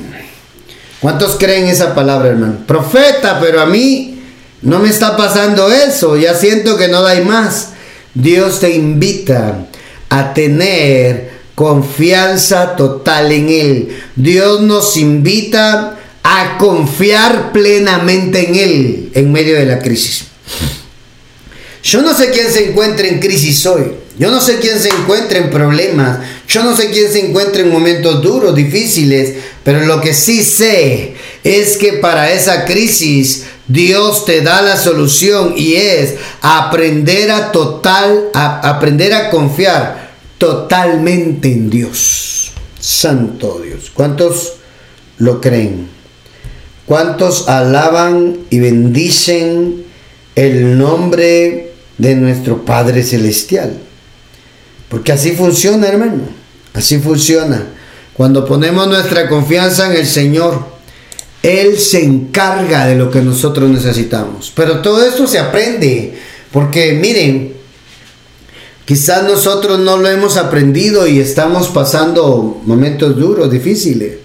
¿cuántos 1.01 1.35
creen 1.35 1.67
esa 1.67 1.93
palabra, 1.93 2.29
hermano? 2.29 2.65
Profeta, 2.65 3.39
pero 3.39 3.61
a 3.61 3.67
mí 3.67 4.23
no 4.63 4.79
me 4.79 4.89
está 4.89 5.15
pasando 5.15 5.71
eso, 5.71 6.17
ya 6.17 6.33
siento 6.33 6.75
que 6.75 6.87
no 6.87 7.05
hay 7.05 7.23
más. 7.23 7.73
Dios 8.15 8.59
te 8.59 8.71
invita 8.71 9.67
a 10.09 10.33
tener 10.33 11.29
confianza 11.53 12.75
total 12.75 13.31
en 13.31 13.49
Él. 13.49 14.01
Dios 14.15 14.61
nos 14.61 14.97
invita 14.97 15.99
a 16.35 16.57
confiar 16.57 17.51
plenamente 17.51 18.47
en 18.47 18.55
Él 18.55 19.11
en 19.13 19.31
medio 19.31 19.55
de 19.55 19.65
la 19.65 19.79
crisis. 19.79 20.25
Yo 21.83 22.01
no 22.01 22.15
sé 22.15 22.31
quién 22.31 22.49
se 22.51 22.69
encuentra 22.69 23.07
en 23.07 23.19
crisis 23.19 23.65
hoy. 23.67 23.91
Yo 24.17 24.31
no 24.31 24.41
sé 24.41 24.57
quién 24.59 24.79
se 24.79 24.89
encuentra 24.89 25.37
en 25.37 25.51
problemas. 25.51 26.19
Yo 26.47 26.63
no 26.63 26.75
sé 26.75 26.89
quién 26.89 27.11
se 27.11 27.27
encuentra 27.27 27.61
en 27.61 27.71
momentos 27.71 28.21
duros, 28.21 28.55
difíciles. 28.55 29.35
Pero 29.63 29.85
lo 29.85 30.01
que 30.01 30.13
sí 30.13 30.43
sé 30.43 31.13
es 31.43 31.77
que 31.77 31.93
para 31.93 32.31
esa 32.31 32.65
crisis 32.65 33.43
Dios 33.67 34.25
te 34.25 34.41
da 34.41 34.61
la 34.63 34.77
solución 34.77 35.53
y 35.55 35.75
es 35.75 36.15
aprender 36.41 37.29
a 37.29 37.51
total, 37.51 38.29
a 38.33 38.69
aprender 38.69 39.13
a 39.13 39.29
confiar 39.29 40.13
totalmente 40.39 41.51
en 41.51 41.69
Dios. 41.69 42.53
Santo 42.79 43.61
Dios. 43.63 43.91
¿Cuántos 43.93 44.53
lo 45.17 45.39
creen? 45.39 45.92
¿Cuántos 46.85 47.47
alaban 47.47 48.39
y 48.49 48.59
bendicen 48.59 49.85
el 50.35 50.77
nombre 50.77 51.71
de 51.97 52.15
nuestro 52.15 52.65
Padre 52.65 53.03
Celestial? 53.03 53.77
Porque 54.89 55.13
así 55.13 55.31
funciona, 55.31 55.87
hermano. 55.87 56.23
Así 56.73 56.99
funciona. 56.99 57.67
Cuando 58.13 58.45
ponemos 58.45 58.87
nuestra 58.87 59.29
confianza 59.29 59.87
en 59.87 59.99
el 59.99 60.05
Señor, 60.05 60.65
Él 61.41 61.79
se 61.79 62.03
encarga 62.03 62.85
de 62.85 62.95
lo 62.95 63.09
que 63.09 63.21
nosotros 63.21 63.69
necesitamos. 63.69 64.51
Pero 64.53 64.81
todo 64.81 65.05
esto 65.05 65.25
se 65.25 65.39
aprende. 65.39 66.15
Porque 66.51 66.93
miren, 66.93 67.53
quizás 68.85 69.23
nosotros 69.23 69.79
no 69.79 69.97
lo 69.97 70.09
hemos 70.09 70.35
aprendido 70.37 71.07
y 71.07 71.19
estamos 71.19 71.69
pasando 71.69 72.61
momentos 72.65 73.17
duros, 73.17 73.49
difíciles. 73.49 74.22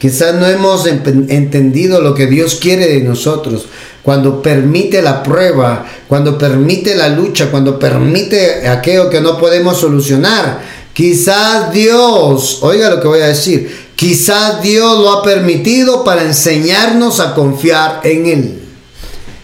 Quizás 0.00 0.34
no 0.36 0.46
hemos 0.46 0.86
entendido 0.86 2.00
lo 2.00 2.14
que 2.14 2.26
Dios 2.26 2.54
quiere 2.54 2.86
de 2.86 3.00
nosotros. 3.00 3.66
Cuando 4.02 4.40
permite 4.40 5.02
la 5.02 5.22
prueba, 5.22 5.84
cuando 6.08 6.38
permite 6.38 6.94
la 6.94 7.08
lucha, 7.08 7.50
cuando 7.50 7.78
permite 7.78 8.66
aquello 8.66 9.10
que 9.10 9.20
no 9.20 9.36
podemos 9.36 9.78
solucionar. 9.78 10.62
Quizás 10.94 11.70
Dios, 11.70 12.60
oiga 12.62 12.88
lo 12.88 12.98
que 12.98 13.08
voy 13.08 13.20
a 13.20 13.26
decir, 13.26 13.90
quizás 13.94 14.62
Dios 14.62 14.98
lo 14.98 15.10
ha 15.10 15.22
permitido 15.22 16.02
para 16.02 16.22
enseñarnos 16.22 17.20
a 17.20 17.34
confiar 17.34 18.00
en 18.02 18.26
Él. 18.26 18.62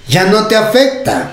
Ya 0.08 0.24
no 0.24 0.46
te 0.46 0.56
afecta. 0.56 1.32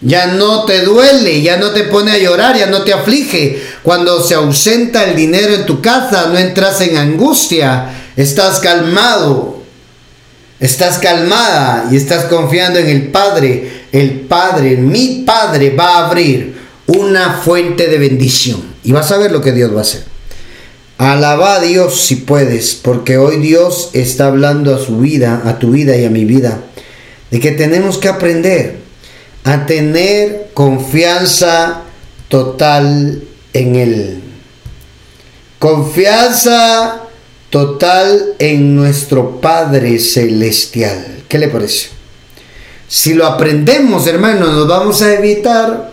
Ya 0.00 0.26
no 0.26 0.64
te 0.64 0.82
duele, 0.82 1.42
ya 1.42 1.56
no 1.56 1.70
te 1.70 1.84
pone 1.84 2.12
a 2.12 2.18
llorar, 2.18 2.56
ya 2.56 2.66
no 2.66 2.82
te 2.82 2.92
aflige. 2.92 3.60
Cuando 3.82 4.22
se 4.22 4.34
ausenta 4.34 5.04
el 5.04 5.16
dinero 5.16 5.54
en 5.54 5.66
tu 5.66 5.80
casa, 5.80 6.28
no 6.28 6.38
entras 6.38 6.80
en 6.82 6.96
angustia, 6.96 8.07
estás 8.18 8.58
calmado, 8.58 9.62
estás 10.58 10.98
calmada 10.98 11.88
y 11.90 11.96
estás 11.96 12.24
confiando 12.24 12.80
en 12.80 12.88
el 12.88 13.06
Padre. 13.08 13.86
El 13.92 14.22
Padre, 14.22 14.76
mi 14.76 15.22
Padre 15.24 15.70
va 15.70 15.98
a 15.98 16.06
abrir 16.08 16.58
una 16.88 17.34
fuente 17.34 17.86
de 17.86 17.98
bendición 17.98 18.62
y 18.82 18.90
vas 18.90 19.12
a 19.12 19.18
ver 19.18 19.30
lo 19.30 19.40
que 19.40 19.52
Dios 19.52 19.72
va 19.72 19.78
a 19.78 19.82
hacer. 19.82 20.02
Alaba 20.98 21.54
a 21.54 21.60
Dios 21.60 22.00
si 22.00 22.16
puedes, 22.16 22.74
porque 22.74 23.18
hoy 23.18 23.38
Dios 23.38 23.90
está 23.92 24.26
hablando 24.26 24.74
a 24.74 24.80
su 24.80 24.98
vida, 24.98 25.42
a 25.44 25.60
tu 25.60 25.70
vida 25.70 25.96
y 25.96 26.04
a 26.04 26.10
mi 26.10 26.24
vida, 26.24 26.58
de 27.30 27.38
que 27.38 27.52
tenemos 27.52 27.98
que 27.98 28.08
aprender 28.08 28.78
a 29.44 29.64
tener 29.64 30.50
confianza 30.54 31.82
total 32.28 33.22
en 33.52 33.76
Él. 33.76 34.22
Confianza 35.60 37.07
total 37.50 38.34
en 38.38 38.74
nuestro 38.74 39.40
Padre 39.40 39.98
Celestial. 39.98 41.22
¿Qué 41.28 41.38
le 41.38 41.48
parece? 41.48 41.88
Si 42.88 43.14
lo 43.14 43.26
aprendemos, 43.26 44.06
hermanos, 44.06 44.52
nos 44.54 44.68
vamos 44.68 45.02
a 45.02 45.14
evitar 45.14 45.92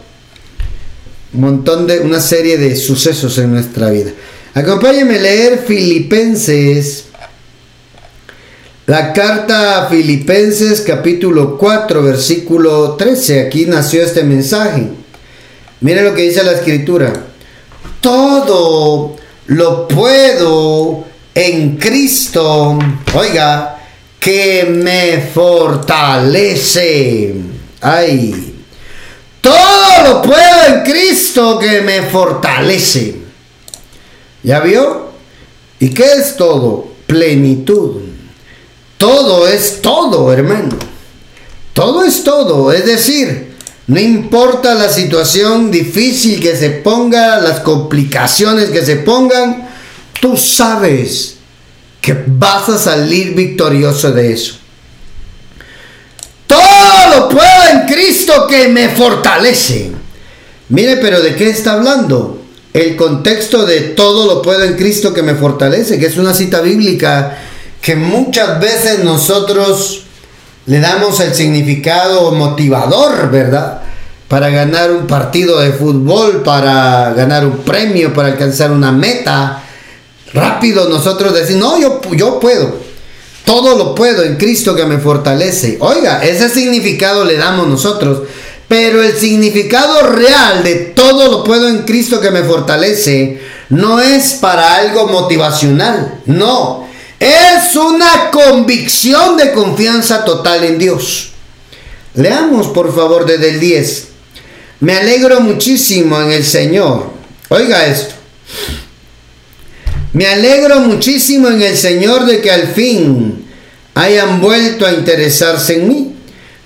un 1.34 1.42
montón 1.42 1.88
de 1.88 2.00
una 2.00 2.22
serie 2.22 2.58
de 2.58 2.76
sucesos 2.76 3.38
en 3.38 3.52
nuestra 3.52 3.90
vida. 3.90 4.12
Acompáñenme 4.54 5.18
a 5.18 5.22
leer 5.22 5.64
Filipenses, 5.68 7.06
la 8.88 9.12
carta 9.14 9.82
a 9.82 9.90
Filipenses 9.90 10.82
capítulo 10.82 11.58
4, 11.58 12.04
versículo 12.04 12.96
13. 12.96 13.48
Aquí 13.48 13.66
nació 13.66 14.04
este 14.04 14.24
mensaje. 14.24 14.88
Mire 15.82 16.04
lo 16.04 16.14
que 16.14 16.22
dice 16.22 16.44
la 16.44 16.54
escritura. 16.54 17.12
Todo 18.00 19.18
lo 19.48 19.88
puedo 19.88 21.05
en 21.36 21.76
Cristo, 21.76 22.80
oiga, 23.14 23.78
que 24.20 24.66
me 24.66 25.30
fortalece. 25.34 27.36
Ay, 27.82 28.54
Todo 29.42 30.08
lo 30.08 30.22
puedo 30.22 30.66
en 30.68 30.84
Cristo 30.84 31.60
que 31.60 31.82
me 31.82 32.04
fortalece. 32.04 33.18
¿Ya 34.42 34.62
vio? 34.62 35.10
¿Y 35.80 35.90
qué 35.90 36.14
es 36.14 36.38
todo? 36.38 36.88
Plenitud. 37.06 38.02
Todo 38.98 39.48
es 39.48 39.82
todo, 39.82 40.32
hermano. 40.32 40.78
Todo 41.74 42.06
es 42.06 42.24
todo. 42.24 42.72
Es 42.72 42.86
decir, 42.86 43.56
no 43.88 44.00
importa 44.00 44.74
la 44.74 44.90
situación 44.90 45.70
difícil 45.70 46.40
que 46.40 46.56
se 46.56 46.70
ponga, 46.70 47.42
las 47.42 47.60
complicaciones 47.60 48.70
que 48.70 48.86
se 48.86 48.96
pongan, 48.96 49.65
tú 50.26 50.36
sabes 50.36 51.36
que 52.02 52.24
vas 52.26 52.68
a 52.68 52.80
salir 52.80 53.36
victorioso 53.36 54.12
de 54.12 54.34
eso. 54.34 54.56
Todo 56.48 57.10
lo 57.16 57.30
puedo 57.30 57.70
en 57.72 57.82
Cristo 57.86 58.48
que 58.48 58.68
me 58.70 58.90
fortalece. 58.90 59.92
Mire, 60.70 60.98
pero 60.98 61.22
¿de 61.22 61.36
qué 61.36 61.52
está 61.52 61.74
hablando? 61.74 62.42
El 62.74 62.96
contexto 62.96 63.68
de 63.68 63.82
todo 63.82 64.26
lo 64.26 64.42
puedo 64.42 64.64
en 64.64 64.74
Cristo 64.74 65.14
que 65.14 65.22
me 65.22 65.36
fortalece, 65.36 66.00
que 66.00 66.08
es 66.08 66.18
una 66.18 66.34
cita 66.34 66.60
bíblica 66.60 67.38
que 67.80 67.96
muchas 67.96 68.60
veces 68.60 69.04
nosotros 69.04 70.06
le 70.66 70.80
damos 70.80 71.20
el 71.20 71.36
significado 71.36 72.32
motivador, 72.32 73.30
¿verdad? 73.30 73.84
Para 74.28 74.50
ganar 74.50 74.92
un 74.92 75.06
partido 75.06 75.60
de 75.60 75.72
fútbol, 75.72 76.42
para 76.42 77.14
ganar 77.14 77.46
un 77.46 77.60
premio, 77.60 78.12
para 78.12 78.30
alcanzar 78.30 78.72
una 78.72 78.92
meta. 78.92 79.62
Rápido 80.36 80.90
nosotros 80.90 81.34
decimos, 81.34 81.62
no, 81.62 81.80
yo, 81.80 82.02
yo 82.14 82.42
puedo. 82.42 82.76
Todo 83.46 83.78
lo 83.78 83.96
puedo 83.96 84.24
en 84.24 84.36
Cristo 84.36 84.76
que 84.76 84.84
me 84.84 84.98
fortalece. 84.98 85.78
Oiga, 85.80 86.26
ese 86.26 86.50
significado 86.50 87.24
le 87.24 87.38
damos 87.38 87.68
nosotros. 87.68 88.28
Pero 88.68 89.02
el 89.02 89.16
significado 89.16 90.02
real 90.08 90.62
de 90.64 90.76
todo 90.76 91.32
lo 91.32 91.44
puedo 91.44 91.70
en 91.70 91.84
Cristo 91.84 92.20
que 92.20 92.32
me 92.32 92.44
fortalece 92.44 93.40
no 93.70 94.02
es 94.02 94.34
para 94.34 94.76
algo 94.76 95.08
motivacional. 95.08 96.20
No. 96.26 96.86
Es 97.18 97.74
una 97.78 98.30
convicción 98.30 99.38
de 99.38 99.54
confianza 99.54 100.26
total 100.26 100.66
en 100.66 100.78
Dios. 100.78 101.30
Leamos 102.16 102.68
por 102.68 102.94
favor 102.94 103.26
desde 103.26 103.52
el 103.52 103.60
10. 103.62 104.08
Me 104.82 104.98
alegro 104.98 105.40
muchísimo 105.40 106.20
en 106.20 106.32
el 106.32 106.44
Señor. 106.44 107.10
Oiga 107.50 107.86
esto. 107.86 108.15
Me 110.16 110.28
alegro 110.28 110.80
muchísimo 110.80 111.50
en 111.50 111.62
el 111.62 111.76
Señor 111.76 112.26
de 112.26 112.40
que 112.40 112.50
al 112.50 112.68
fin 112.68 113.46
hayan 113.96 114.40
vuelto 114.40 114.86
a 114.86 114.94
interesarse 114.94 115.76
en 115.76 115.90
mí. 115.90 116.16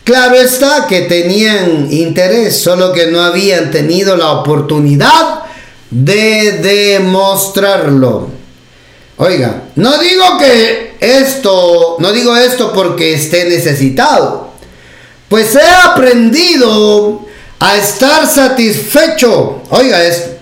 Claro 0.04 0.36
está 0.36 0.86
que 0.88 1.02
tenían 1.02 1.92
interés, 1.92 2.62
solo 2.62 2.94
que 2.94 3.08
no 3.08 3.24
habían 3.24 3.72
tenido 3.72 4.16
la 4.16 4.34
oportunidad 4.34 5.46
de 5.90 6.60
demostrarlo. 6.62 8.30
Oiga, 9.18 9.64
no 9.76 9.98
digo 9.98 10.38
que 10.38 10.94
esto, 11.00 11.98
no 11.98 12.12
digo 12.12 12.36
esto 12.38 12.72
porque 12.72 13.16
esté 13.16 13.46
necesitado, 13.46 14.52
pues 15.28 15.56
he 15.56 15.68
aprendido 15.88 17.26
a 17.60 17.78
estar 17.78 18.28
satisfecho. 18.28 19.64
Oiga 19.72 20.04
esto, 20.04 20.39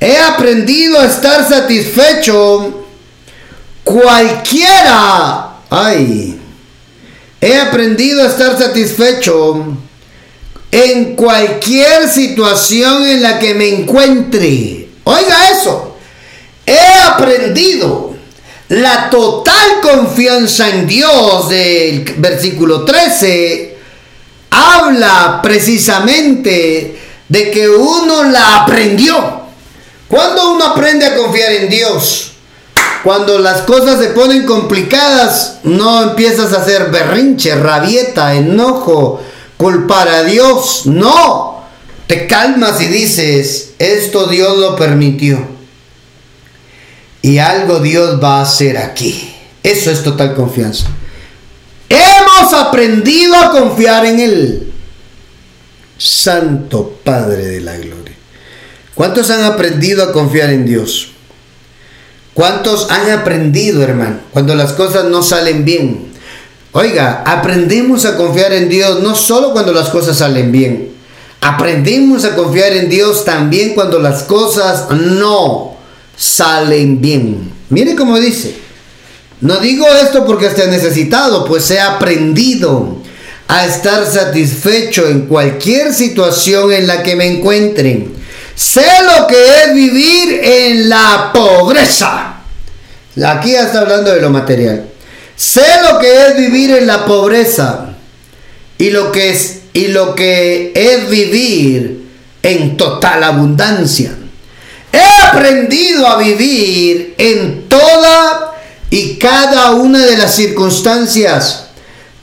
he 0.00 0.16
aprendido 0.18 1.00
a 1.00 1.06
estar 1.06 1.48
satisfecho 1.48 2.86
cualquiera. 3.84 5.56
Ay, 5.70 6.38
he 7.40 7.56
aprendido 7.58 8.22
a 8.22 8.26
estar 8.26 8.58
satisfecho 8.58 9.76
en 10.70 11.16
cualquier 11.16 12.08
situación 12.08 13.06
en 13.06 13.22
la 13.22 13.38
que 13.38 13.54
me 13.54 13.68
encuentre. 13.68 14.88
Oiga 15.04 15.50
eso, 15.50 15.96
he 16.66 16.98
aprendido 17.04 18.14
la 18.68 19.08
total 19.08 19.80
confianza 19.80 20.68
en 20.68 20.86
Dios 20.86 21.48
del 21.48 22.04
versículo 22.18 22.84
13 22.84 23.78
habla 24.50 25.40
precisamente 25.42 26.98
de 27.28 27.50
que 27.50 27.68
uno 27.68 28.24
la 28.24 28.62
aprendió. 28.62 29.47
Cuando 30.08 30.52
uno 30.52 30.64
aprende 30.64 31.06
a 31.06 31.16
confiar 31.16 31.52
en 31.52 31.68
Dios, 31.68 32.32
cuando 33.04 33.38
las 33.38 33.62
cosas 33.62 34.00
se 34.00 34.08
ponen 34.08 34.44
complicadas, 34.46 35.58
no 35.62 36.02
empiezas 36.02 36.52
a 36.52 36.62
hacer 36.62 36.90
berrinche, 36.90 37.54
rabieta, 37.54 38.34
enojo, 38.34 39.20
culpar 39.56 40.08
a 40.08 40.22
Dios. 40.24 40.86
No, 40.86 41.62
te 42.06 42.26
calmas 42.26 42.80
y 42.80 42.86
dices, 42.86 43.74
esto 43.78 44.26
Dios 44.26 44.56
lo 44.56 44.76
permitió 44.76 45.58
y 47.22 47.38
algo 47.38 47.80
Dios 47.80 48.22
va 48.22 48.38
a 48.38 48.42
hacer 48.42 48.78
aquí. 48.78 49.34
Eso 49.62 49.90
es 49.90 50.02
total 50.02 50.34
confianza. 50.34 50.86
Hemos 51.88 52.52
aprendido 52.54 53.36
a 53.36 53.50
confiar 53.50 54.06
en 54.06 54.20
Él. 54.20 54.72
Santo 55.98 57.00
Padre 57.04 57.46
de 57.46 57.60
la 57.60 57.76
Gloria. 57.76 57.97
¿Cuántos 58.98 59.30
han 59.30 59.44
aprendido 59.44 60.02
a 60.02 60.10
confiar 60.10 60.50
en 60.50 60.66
Dios? 60.66 61.10
¿Cuántos 62.34 62.90
han 62.90 63.08
aprendido, 63.12 63.80
hermano, 63.80 64.18
cuando 64.32 64.56
las 64.56 64.72
cosas 64.72 65.04
no 65.04 65.22
salen 65.22 65.64
bien? 65.64 66.08
Oiga, 66.72 67.22
aprendemos 67.24 68.04
a 68.04 68.16
confiar 68.16 68.52
en 68.52 68.68
Dios 68.68 69.00
no 69.00 69.14
solo 69.14 69.52
cuando 69.52 69.72
las 69.72 69.90
cosas 69.90 70.18
salen 70.18 70.50
bien. 70.50 70.88
Aprendemos 71.40 72.24
a 72.24 72.34
confiar 72.34 72.72
en 72.72 72.88
Dios 72.90 73.24
también 73.24 73.74
cuando 73.74 74.00
las 74.00 74.24
cosas 74.24 74.90
no 74.90 75.76
salen 76.16 77.00
bien. 77.00 77.52
Mire 77.70 77.94
cómo 77.94 78.18
dice. 78.18 78.56
No 79.40 79.58
digo 79.58 79.86
esto 80.02 80.26
porque 80.26 80.46
esté 80.46 80.66
necesitado, 80.66 81.44
pues 81.44 81.70
he 81.70 81.78
aprendido 81.78 82.96
a 83.46 83.64
estar 83.64 84.04
satisfecho 84.04 85.06
en 85.06 85.26
cualquier 85.26 85.94
situación 85.94 86.72
en 86.72 86.88
la 86.88 87.04
que 87.04 87.14
me 87.14 87.26
encuentren. 87.28 88.17
Sé 88.58 88.84
lo 89.04 89.28
que 89.28 89.62
es 89.62 89.72
vivir 89.72 90.40
en 90.42 90.88
la 90.88 91.30
pobreza. 91.32 92.38
Aquí 93.24 93.54
está 93.54 93.82
hablando 93.82 94.12
de 94.12 94.20
lo 94.20 94.30
material. 94.30 94.84
Sé 95.36 95.64
lo 95.88 96.00
que 96.00 96.26
es 96.26 96.36
vivir 96.36 96.72
en 96.72 96.88
la 96.88 97.04
pobreza 97.04 97.90
y 98.76 98.90
lo 98.90 99.12
que 99.12 99.30
es 99.30 99.58
y 99.74 99.86
lo 99.88 100.16
que 100.16 100.72
es 100.74 101.08
vivir 101.08 102.08
en 102.42 102.76
total 102.76 103.22
abundancia. 103.22 104.10
He 104.90 105.26
aprendido 105.28 106.08
a 106.08 106.18
vivir 106.18 107.14
en 107.16 107.68
toda 107.68 108.56
y 108.90 109.18
cada 109.18 109.70
una 109.70 110.04
de 110.04 110.16
las 110.16 110.34
circunstancias, 110.34 111.66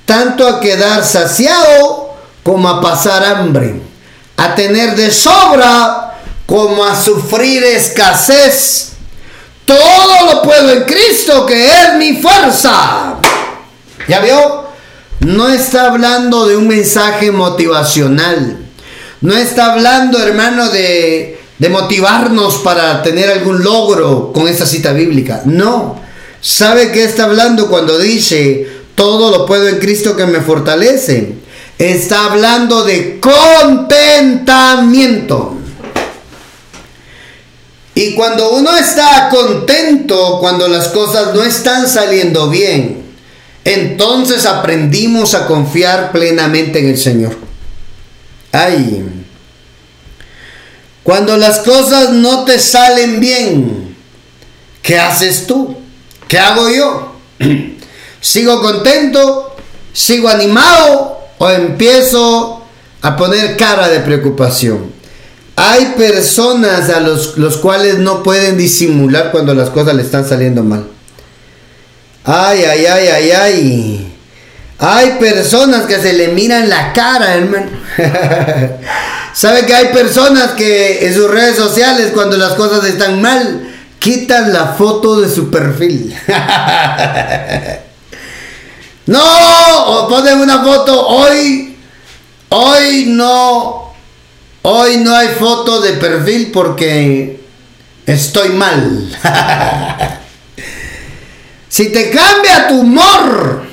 tanto 0.05 0.45
a 0.45 0.59
quedar 0.59 1.05
saciado 1.05 2.13
como 2.43 2.67
a 2.67 2.81
pasar 2.81 3.23
hambre, 3.23 3.79
a 4.35 4.53
tener 4.53 4.97
de 4.97 5.11
sobra 5.11 6.04
como 6.45 6.83
a 6.83 6.99
sufrir 6.99 7.63
escasez. 7.63 8.93
Todo 9.65 10.33
lo 10.33 10.41
puedo 10.41 10.71
en 10.71 10.83
Cristo 10.83 11.45
que 11.45 11.65
es 11.65 11.95
mi 11.97 12.21
fuerza. 12.21 13.15
¿Ya 14.07 14.19
vio? 14.19 14.65
No 15.21 15.49
está 15.49 15.87
hablando 15.87 16.45
de 16.45 16.55
un 16.55 16.67
mensaje 16.67 17.31
motivacional. 17.31 18.59
No 19.21 19.35
está 19.35 19.73
hablando, 19.73 20.21
hermano, 20.21 20.69
de 20.69 21.35
de 21.57 21.69
motivarnos 21.69 22.57
para 22.57 23.01
tener 23.01 23.29
algún 23.29 23.63
logro 23.63 24.33
con 24.33 24.45
esta 24.47 24.65
cita 24.65 24.91
bíblica. 24.93 25.41
No. 25.45 26.01
¿Sabe 26.41 26.91
qué 26.91 27.05
está 27.05 27.23
hablando 27.25 27.69
cuando 27.69 27.97
dice, 27.97 28.67
todo 28.93 29.31
lo 29.31 29.45
puedo 29.45 29.65
en 29.67 29.79
Cristo 29.79 30.17
que 30.17 30.25
me 30.25 30.41
fortalece? 30.41 31.35
Está 31.77 32.25
hablando 32.25 32.83
de 32.83 33.19
contentamiento. 33.19 35.57
Y 37.95 38.13
cuando 38.13 38.51
uno 38.51 38.75
está 38.75 39.29
contento, 39.29 40.37
cuando 40.41 40.67
las 40.67 40.89
cosas 40.89 41.33
no 41.33 41.41
están 41.43 41.87
saliendo 41.87 42.49
bien, 42.49 43.05
entonces 43.63 44.45
aprendimos 44.45 45.33
a 45.33 45.47
confiar 45.47 46.11
plenamente 46.11 46.79
en 46.79 46.89
el 46.89 46.97
Señor. 46.97 47.37
Ay, 48.51 49.03
cuando 51.03 51.37
las 51.37 51.59
cosas 51.59 52.09
no 52.09 52.43
te 52.43 52.59
salen 52.59 53.19
bien, 53.21 53.95
¿qué 54.81 54.99
haces 54.99 55.47
tú? 55.47 55.77
¿Qué 56.27 56.37
hago 56.37 56.69
yo? 56.69 57.15
¿Sigo 58.19 58.61
contento? 58.61 59.55
¿Sigo 59.93 60.27
animado? 60.27 61.19
¿O 61.37 61.49
empiezo 61.49 62.61
a 63.01 63.15
poner 63.15 63.55
cara 63.55 63.87
de 63.87 63.99
preocupación? 63.99 64.91
Hay 65.55 65.93
personas 65.97 66.89
a 66.89 66.99
los, 66.99 67.37
los 67.37 67.57
cuales 67.57 67.97
no 67.97 68.23
pueden 68.23 68.57
disimular 68.57 69.31
cuando 69.31 69.53
las 69.53 69.69
cosas 69.69 69.95
le 69.95 70.01
están 70.01 70.27
saliendo 70.27 70.63
mal. 70.63 70.87
Ay, 72.25 72.63
ay, 72.63 72.85
ay, 72.85 73.07
ay, 73.07 73.31
ay. 73.31 74.15
Hay 74.79 75.11
personas 75.19 75.85
que 75.85 75.99
se 75.99 76.13
le 76.13 76.29
miran 76.29 76.67
la 76.67 76.91
cara, 76.91 77.35
hermano. 77.35 77.69
¿Sabe 79.33 79.65
que 79.65 79.73
hay 79.73 79.93
personas 79.93 80.51
que 80.51 81.07
en 81.07 81.13
sus 81.13 81.29
redes 81.29 81.55
sociales, 81.55 82.11
cuando 82.13 82.35
las 82.35 82.53
cosas 82.53 82.83
están 82.85 83.21
mal, 83.21 83.73
quitan 83.99 84.51
la 84.51 84.73
foto 84.73 85.21
de 85.21 85.33
su 85.33 85.49
perfil? 85.49 86.13
no, 89.05 90.07
ponen 90.09 90.39
una 90.39 90.63
foto 90.63 91.07
hoy, 91.07 91.77
hoy 92.49 93.05
no, 93.07 93.94
hoy 94.67 94.97
no 94.97 95.15
hay 95.15 95.27
foto 95.29 95.79
de 95.79 95.93
perfil 95.93 96.49
porque 96.51 97.39
estoy 98.05 98.49
mal. 98.49 99.15
si 101.69 101.89
te 101.89 102.09
cambia 102.09 102.67
tu 102.67 102.79
humor, 102.79 103.63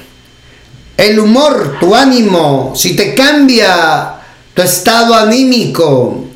el 0.99 1.19
humor, 1.19 1.79
tu 1.81 1.95
ánimo, 1.95 2.75
si 2.77 2.95
te 2.95 3.15
cambia 3.15 4.17
tu 4.53 4.61
estado 4.61 5.15
anímico, 5.15 6.27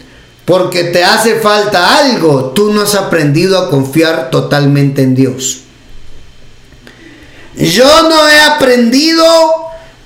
porque 0.46 0.84
te 0.84 1.04
hace 1.04 1.38
falta 1.38 1.98
algo, 1.98 2.52
tú 2.54 2.72
no 2.72 2.82
has 2.82 2.94
aprendido 2.94 3.58
a 3.58 3.68
confiar 3.68 4.30
totalmente 4.30 5.02
en 5.02 5.14
Dios. 5.14 5.58
Yo 7.56 8.08
no 8.08 8.26
he 8.26 8.40
aprendido 8.40 9.26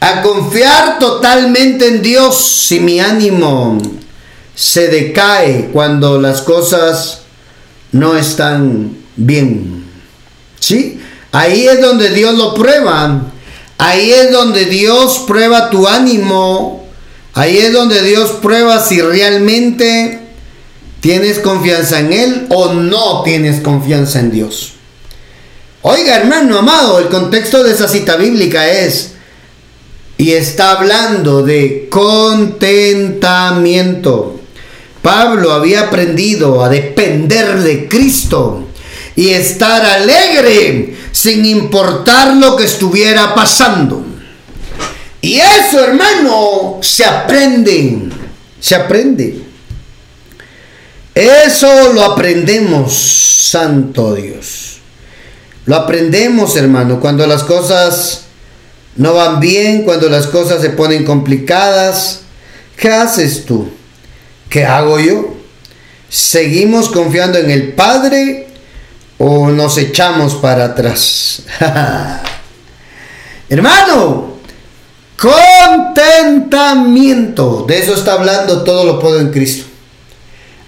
a 0.01 0.23
confiar 0.23 0.99
totalmente 0.99 1.87
en 1.87 2.03
Dios 2.03 2.37
si 2.37 2.81
mi 2.81 2.99
ánimo 2.99 4.00
se 4.61 4.89
decae 4.89 5.71
cuando 5.73 6.21
las 6.21 6.43
cosas 6.43 7.23
no 7.93 8.15
están 8.15 8.95
bien. 9.17 9.87
¿Sí? 10.61 11.01
Ahí 11.33 11.67
es 11.67 11.81
donde 11.81 12.11
Dios 12.11 12.35
lo 12.35 12.53
prueba. 12.53 13.23
Ahí 13.79 14.11
es 14.11 14.31
donde 14.31 14.67
Dios 14.67 15.21
prueba 15.27 15.71
tu 15.71 15.89
ánimo. 15.89 16.87
Ahí 17.33 17.57
es 17.57 17.73
donde 17.73 18.03
Dios 18.03 18.33
prueba 18.43 18.85
si 18.85 19.01
realmente 19.01 20.21
tienes 21.01 21.39
confianza 21.39 22.01
en 22.01 22.13
Él 22.13 22.47
o 22.51 22.75
no 22.75 23.23
tienes 23.23 23.63
confianza 23.63 24.21
en 24.21 24.31
Dios. 24.31 24.75
Oiga, 25.81 26.17
hermano 26.17 26.59
amado, 26.59 26.99
el 26.99 27.09
contexto 27.09 27.65
de 27.65 27.73
esa 27.73 27.89
cita 27.89 28.17
bíblica 28.17 28.69
es, 28.69 29.13
y 30.19 30.33
está 30.33 30.73
hablando 30.73 31.43
de 31.43 31.89
contentamiento. 31.91 34.40
Pablo 35.03 35.53
había 35.53 35.83
aprendido 35.83 36.63
a 36.63 36.69
depender 36.69 37.61
de 37.61 37.89
Cristo 37.89 38.69
y 39.17 39.31
estar 39.31 39.85
alegre 39.85 40.97
sin 41.13 41.45
importar 41.47 42.37
lo 42.37 42.57
que 42.57 42.65
estuviera 42.65 43.35
pasando. 43.35 44.05
Y 45.23 45.39
eso, 45.39 45.85
hermano, 45.85 46.79
se 46.83 47.05
aprende, 47.05 48.09
se 48.61 48.75
aprende. 48.75 49.43
Eso 51.15 51.93
lo 51.93 52.05
aprendemos, 52.05 52.93
Santo 52.95 54.15
Dios. 54.15 54.79
Lo 55.67 55.77
aprendemos, 55.77 56.57
hermano, 56.57 57.01
cuando 57.01 57.27
las 57.27 57.43
cosas 57.43 58.23
no 58.97 59.15
van 59.15 59.41
bien, 59.41 59.83
cuando 59.83 60.09
las 60.09 60.27
cosas 60.27 60.63
se 60.63 60.71
ponen 60.71 61.05
complicadas. 61.05 62.21
¿Qué 62.77 62.89
haces 62.89 63.45
tú? 63.45 63.69
¿Qué 64.51 64.67
hago 64.67 64.99
yo? 64.99 65.35
¿Seguimos 66.09 66.91
confiando 66.91 67.39
en 67.39 67.53
el 67.53 67.73
Padre 67.73 68.49
o 69.17 69.49
nos 69.49 69.79
echamos 69.79 70.35
para 70.35 70.65
atrás? 70.65 71.45
Hermano, 73.49 74.39
contentamiento. 75.17 77.65
De 77.69 77.79
eso 77.79 77.95
está 77.95 78.15
hablando 78.15 78.65
todo 78.65 78.85
lo 78.85 78.99
puedo 78.99 79.21
en 79.21 79.31
Cristo. 79.31 79.67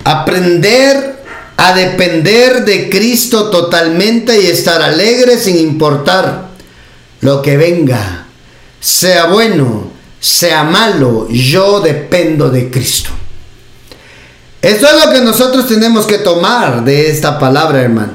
Aprender 0.05 1.21
a 1.57 1.75
depender 1.75 2.65
de 2.65 2.89
Cristo 2.89 3.51
totalmente 3.51 4.41
y 4.41 4.47
estar 4.47 4.81
alegre 4.81 5.39
sin 5.39 5.59
importar 5.59 6.51
lo 7.21 7.43
que 7.43 7.57
venga. 7.57 8.29
Sea 8.79 9.27
bueno, 9.27 9.91
sea 10.21 10.63
malo, 10.63 11.27
yo 11.29 11.81
dependo 11.81 12.49
de 12.49 12.71
Cristo. 12.71 13.11
Eso 14.63 14.87
es 14.87 15.05
lo 15.05 15.13
que 15.13 15.21
nosotros 15.21 15.67
tenemos 15.67 16.07
que 16.07 16.19
tomar 16.19 16.85
de 16.85 17.11
esta 17.11 17.37
palabra, 17.41 17.83
hermano. 17.83 18.13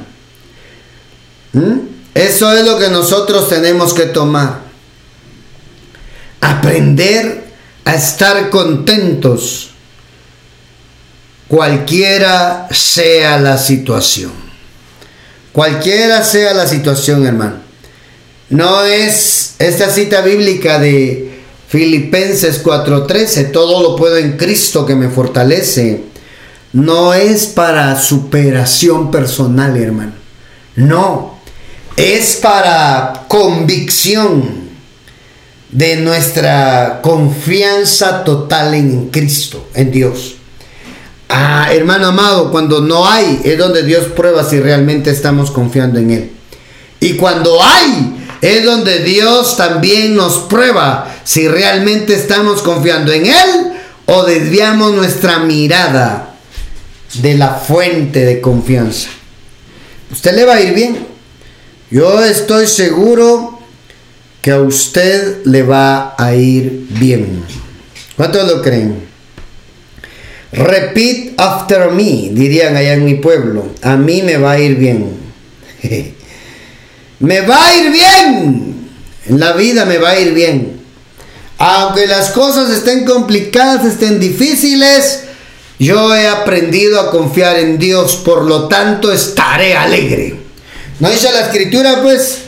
¿Mm? 1.51 1.79
Eso 2.15 2.51
es 2.53 2.65
lo 2.65 2.79
que 2.79 2.87
nosotros 2.87 3.49
tenemos 3.49 3.93
que 3.93 4.05
tomar. 4.05 4.61
Aprender 6.39 7.47
a 7.83 7.95
estar 7.95 8.49
contentos, 8.49 9.71
cualquiera 11.49 12.69
sea 12.71 13.37
la 13.39 13.57
situación. 13.57 14.31
Cualquiera 15.51 16.23
sea 16.23 16.53
la 16.53 16.65
situación, 16.65 17.25
hermano. 17.25 17.57
No 18.49 18.83
es 18.83 19.55
esta 19.59 19.89
cita 19.89 20.21
bíblica 20.21 20.79
de 20.79 21.41
Filipenses 21.67 22.63
4:13, 22.63 23.51
todo 23.51 23.81
lo 23.81 23.97
puedo 23.97 24.15
en 24.15 24.37
Cristo 24.37 24.85
que 24.85 24.95
me 24.95 25.09
fortalece 25.09 26.03
no 26.77 27.15
es 27.15 27.47
para 27.47 27.99
superación 27.99 29.09
personal, 29.09 29.75
hermano. 29.77 30.11
No, 30.75 31.39
es 31.95 32.35
para 32.35 33.25
convicción 33.27 34.67
de 35.71 35.95
nuestra 35.97 36.99
confianza 37.01 38.23
total 38.23 38.75
en 38.75 39.09
Cristo, 39.09 39.67
en 39.73 39.91
Dios. 39.91 40.35
Ah, 41.29 41.69
hermano 41.73 42.09
amado, 42.09 42.51
cuando 42.51 42.79
no 42.81 43.09
hay, 43.09 43.41
es 43.43 43.57
donde 43.57 43.81
Dios 43.81 44.05
prueba 44.15 44.43
si 44.43 44.59
realmente 44.59 45.09
estamos 45.09 45.49
confiando 45.49 45.97
en 45.97 46.11
Él. 46.11 46.31
Y 46.99 47.13
cuando 47.13 47.57
hay, 47.63 48.23
es 48.41 48.63
donde 48.63 48.99
Dios 48.99 49.57
también 49.57 50.15
nos 50.15 50.37
prueba 50.41 51.11
si 51.23 51.47
realmente 51.47 52.13
estamos 52.13 52.61
confiando 52.61 53.11
en 53.11 53.25
Él 53.25 53.73
o 54.05 54.25
desviamos 54.25 54.93
nuestra 54.93 55.39
mirada 55.39 56.36
de 57.21 57.35
la 57.35 57.55
fuente 57.55 58.25
de 58.25 58.41
confianza. 58.41 59.09
Usted 60.11 60.35
le 60.35 60.45
va 60.45 60.55
a 60.55 60.61
ir 60.61 60.73
bien. 60.73 60.97
Yo 61.89 62.23
estoy 62.23 62.67
seguro 62.67 63.59
que 64.41 64.51
a 64.51 64.61
usted 64.61 65.45
le 65.45 65.63
va 65.63 66.15
a 66.17 66.35
ir 66.35 66.87
bien. 66.89 67.43
¿Cuántos 68.15 68.47
lo 68.47 68.61
creen? 68.61 69.07
Repeat 70.51 71.39
after 71.39 71.91
me, 71.91 72.29
dirían 72.31 72.75
allá 72.75 72.93
en 72.93 73.05
mi 73.05 73.15
pueblo. 73.15 73.67
A 73.81 73.97
mí 73.97 74.21
me 74.21 74.37
va 74.37 74.53
a 74.53 74.59
ir 74.59 74.75
bien. 74.75 75.17
me 77.19 77.41
va 77.41 77.65
a 77.65 77.75
ir 77.77 77.91
bien. 77.91 78.89
En 79.27 79.39
la 79.39 79.53
vida 79.53 79.85
me 79.85 79.97
va 79.97 80.11
a 80.11 80.19
ir 80.19 80.33
bien. 80.33 80.77
Aunque 81.57 82.07
las 82.07 82.31
cosas 82.31 82.69
estén 82.69 83.03
complicadas, 83.03 83.85
estén 83.85 84.19
difíciles, 84.19 85.23
yo 85.79 86.15
he 86.15 86.27
aprendido 86.27 86.99
a 86.99 87.11
confiar 87.11 87.59
en 87.59 87.77
Dios, 87.77 88.15
por 88.17 88.43
lo 88.43 88.67
tanto 88.67 89.11
estaré 89.11 89.75
alegre. 89.75 90.35
¿No 90.99 91.09
dice 91.09 91.31
la 91.31 91.41
escritura? 91.41 92.01
Pues 92.01 92.39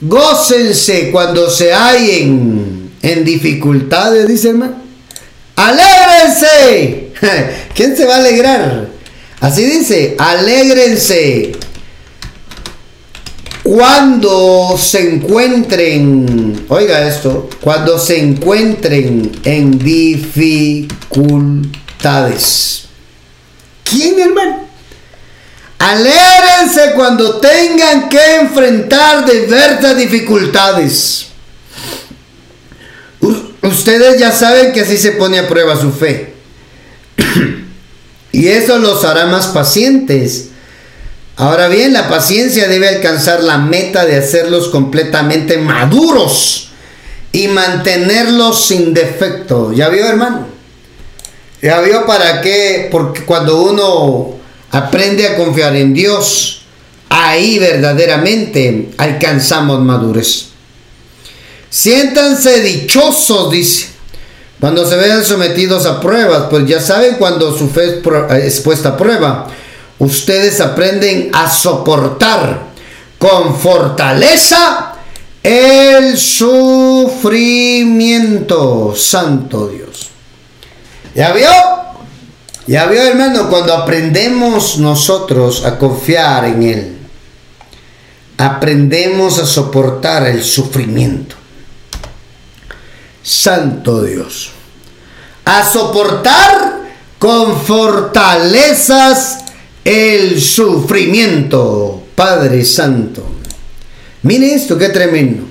gócense 0.00 1.10
cuando 1.10 1.50
se 1.50 1.72
hallen 1.72 2.90
en 3.02 3.24
dificultades, 3.24 4.26
dice 4.26 4.50
hermano. 4.50 4.76
Alégrense. 5.56 7.12
¿Quién 7.74 7.96
se 7.96 8.06
va 8.06 8.14
a 8.14 8.18
alegrar? 8.18 8.88
Así 9.40 9.64
dice, 9.64 10.16
alégrense 10.18 11.52
cuando 13.62 14.76
se 14.78 15.16
encuentren, 15.16 16.64
oiga 16.68 17.06
esto, 17.06 17.50
cuando 17.60 17.98
se 17.98 18.18
encuentren 18.18 19.30
en 19.44 19.78
dificultades. 19.78 21.87
¿Quién, 23.84 24.18
hermano? 24.20 24.68
Alégrense 25.78 26.92
cuando 26.94 27.36
tengan 27.36 28.08
que 28.08 28.36
enfrentar 28.36 29.24
diversas 29.24 29.96
dificultades. 29.96 31.26
ustedes 33.62 34.18
ya 34.18 34.32
saben 34.32 34.72
que 34.72 34.80
así 34.80 34.96
se 34.96 35.12
pone 35.12 35.38
a 35.38 35.48
prueba 35.48 35.76
su 35.80 35.92
fe. 35.92 36.34
y 38.32 38.48
eso 38.48 38.78
los 38.78 39.04
hará 39.04 39.26
más 39.26 39.48
pacientes. 39.48 40.48
Ahora 41.36 41.68
bien, 41.68 41.92
la 41.92 42.08
paciencia 42.08 42.66
debe 42.66 42.88
alcanzar 42.88 43.44
la 43.44 43.58
meta 43.58 44.04
de 44.04 44.16
hacerlos 44.16 44.68
completamente 44.68 45.58
maduros 45.58 46.70
y 47.30 47.46
mantenerlos 47.46 48.66
sin 48.66 48.92
defecto. 48.92 49.72
¿Ya 49.72 49.88
vio, 49.88 50.06
hermano? 50.06 50.57
Ya 51.60 51.80
vio 51.80 52.06
para 52.06 52.40
qué, 52.40 52.88
porque 52.90 53.24
cuando 53.24 53.62
uno 53.62 54.38
aprende 54.70 55.26
a 55.26 55.36
confiar 55.36 55.74
en 55.76 55.92
Dios, 55.92 56.62
ahí 57.08 57.58
verdaderamente 57.58 58.90
alcanzamos 58.96 59.80
madurez. 59.80 60.46
Siéntanse 61.70 62.62
dichosos, 62.62 63.50
dice, 63.50 63.88
Cuando 64.60 64.88
se 64.88 64.94
vean 64.96 65.24
sometidos 65.24 65.84
a 65.86 66.00
pruebas, 66.00 66.44
pues 66.50 66.64
ya 66.66 66.80
saben 66.80 67.16
cuando 67.16 67.56
su 67.56 67.68
fe 67.68 68.02
es 68.42 68.60
puesta 68.60 68.90
a 68.90 68.96
prueba. 68.96 69.48
Ustedes 69.98 70.60
aprenden 70.60 71.30
a 71.32 71.50
soportar 71.50 72.68
con 73.18 73.58
fortaleza 73.58 74.94
el 75.42 76.16
sufrimiento. 76.16 78.94
Santo 78.96 79.68
Dios. 79.68 80.07
¿Ya 81.18 81.32
vio? 81.32 81.50
Ya 82.68 82.86
vio, 82.86 83.02
hermano, 83.02 83.50
cuando 83.50 83.74
aprendemos 83.74 84.78
nosotros 84.78 85.64
a 85.64 85.76
confiar 85.76 86.44
en 86.44 86.62
Él, 86.62 86.98
aprendemos 88.36 89.40
a 89.40 89.44
soportar 89.46 90.28
el 90.28 90.44
sufrimiento. 90.44 91.34
Santo 93.20 94.02
Dios. 94.02 94.52
A 95.44 95.68
soportar 95.68 96.82
con 97.18 97.62
fortalezas 97.62 99.38
el 99.84 100.40
sufrimiento. 100.40 102.04
Padre 102.14 102.64
Santo. 102.64 103.28
Mire 104.22 104.54
esto, 104.54 104.78
qué 104.78 104.90
tremendo. 104.90 105.42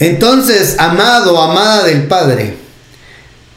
Entonces, 0.00 0.80
amado, 0.80 1.40
amada 1.40 1.84
del 1.84 2.08
Padre, 2.08 2.69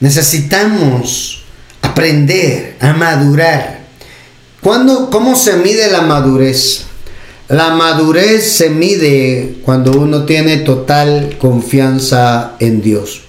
necesitamos 0.03 1.45
aprender 1.81 2.75
a 2.81 2.91
madurar. 2.91 3.85
¿Cuándo, 4.59 5.09
¿Cómo 5.09 5.33
se 5.33 5.55
mide 5.55 5.89
la 5.89 6.01
madurez? 6.01 6.83
La 7.47 7.69
madurez 7.69 8.51
se 8.51 8.69
mide 8.69 9.59
cuando 9.63 9.93
uno 9.93 10.25
tiene 10.25 10.57
total 10.57 11.37
confianza 11.39 12.57
en 12.59 12.81
Dios. 12.81 13.21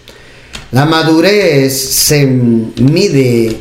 La 0.73 0.85
madurez 0.85 1.81
se 1.81 2.27
mide 2.27 3.57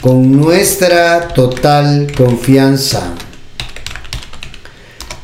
con 0.00 0.32
nuestra 0.32 1.28
total 1.28 2.12
confianza. 2.16 3.14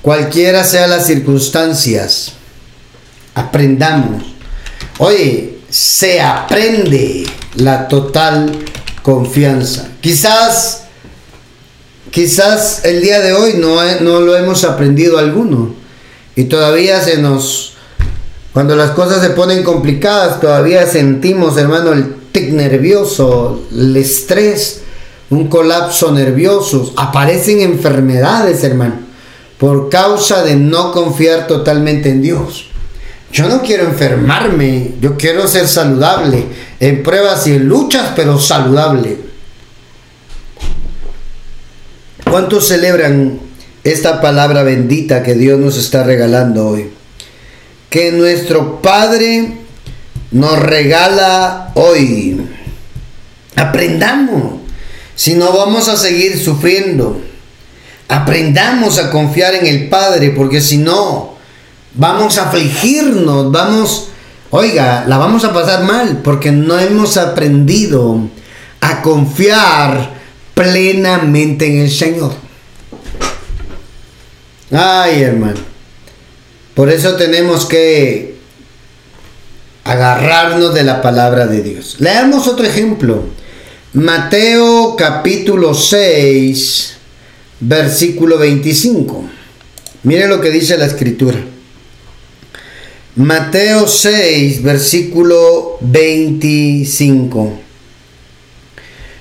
Cualquiera 0.01 0.63
sea 0.63 0.87
las 0.87 1.09
circunstancias, 1.09 2.35
aprendamos. 3.35 4.23
Oye, 4.99 5.62
se 5.73 6.21
aprende 6.21 7.25
la 7.57 7.89
total 7.89 8.53
confianza. 9.03 9.89
Quizás, 10.01 10.85
quizás 12.11 12.85
el 12.85 13.01
día 13.01 13.21
de 13.21 13.33
hoy 13.33 13.55
no, 13.57 13.77
no 14.03 14.21
lo 14.21 14.37
hemos 14.37 14.63
aprendido 14.65 15.19
alguno. 15.19 15.75
Y 16.37 16.45
todavía 16.45 17.01
se 17.01 17.19
nos, 17.19 17.73
cuando 18.53 18.77
las 18.77 18.91
cosas 18.91 19.21
se 19.21 19.31
ponen 19.31 19.65
complicadas, 19.65 20.41
todavía 20.41 20.87
sentimos, 20.87 21.57
hermano, 21.57 21.93
el 21.93 22.15
tic 22.33 22.53
nervioso, 22.53 23.65
el 23.73 23.97
estrés, 23.97 24.83
un 25.31 25.49
colapso 25.49 26.13
nervioso. 26.13 26.93
Aparecen 26.97 27.61
enfermedades, 27.61 28.63
hermano 28.63 29.13
por 29.63 29.91
causa 29.91 30.43
de 30.43 30.57
no 30.57 30.91
confiar 30.91 31.47
totalmente 31.47 32.09
en 32.09 32.21
Dios. 32.21 32.72
Yo 33.33 33.49
no 33.49 33.63
quiero 33.63 33.85
enfermarme, 33.85 34.93
yo 35.01 35.17
quiero 35.17 35.49
ser 35.49 35.67
saludable, 35.67 36.45
en 36.79 37.03
pruebas 37.03 37.47
y 37.47 37.55
en 37.55 37.67
luchas, 37.67 38.13
pero 38.15 38.39
saludable. 38.39 39.17
¿Cuántos 42.31 42.69
celebran 42.69 43.41
esta 43.85 44.21
palabra 44.21 44.63
bendita 44.63 45.23
que 45.23 45.35
Dios 45.35 45.59
nos 45.59 45.79
está 45.79 46.03
regalando 46.03 46.69
hoy? 46.69 46.91
Que 47.89 48.13
nuestro 48.13 48.83
Padre 48.83 49.53
nos 50.31 50.59
regala 50.59 51.73
hoy. 51.75 52.39
Aprendamos, 53.57 54.61
si 55.15 55.35
no 55.35 55.53
vamos 55.53 55.89
a 55.89 55.97
seguir 55.97 56.39
sufriendo. 56.39 57.23
Aprendamos 58.09 58.99
a 58.99 59.11
confiar 59.11 59.55
en 59.55 59.67
el 59.67 59.89
Padre, 59.89 60.31
porque 60.31 60.61
si 60.61 60.77
no, 60.77 61.32
vamos 61.95 62.39
a 62.39 62.49
afligirnos, 62.49 63.51
vamos, 63.51 64.09
oiga, 64.51 65.05
la 65.07 65.19
vamos 65.19 65.45
a 65.45 65.53
pasar 65.53 65.85
mal, 65.85 66.21
porque 66.23 66.53
no 66.53 66.79
hemos 66.79 67.17
aprendido 67.17 68.29
a 68.81 69.03
confiar 69.03 70.15
plenamente 70.55 71.67
en 71.67 71.83
el 71.83 71.91
Señor. 71.91 72.33
Ay, 74.71 75.23
hermano. 75.23 75.61
Por 76.75 76.91
eso 76.91 77.17
tenemos 77.17 77.67
que 77.67 78.37
agarrarnos 79.85 80.73
de 80.73 80.85
la 80.85 81.03
palabra 81.03 81.47
de 81.47 81.63
Dios. 81.63 81.97
Leamos 81.99 82.47
otro 82.47 82.65
ejemplo. 82.65 83.25
Mateo 83.93 84.97
capítulo 84.97 85.75
6 85.75 86.97
versículo 87.61 88.39
25. 88.39 89.25
Mire 90.05 90.27
lo 90.27 90.41
que 90.41 90.51
dice 90.51 90.79
la 90.79 90.87
escritura. 90.87 91.39
Mateo 93.17 93.87
6, 93.87 94.63
versículo 94.63 95.77
25. 95.81 97.53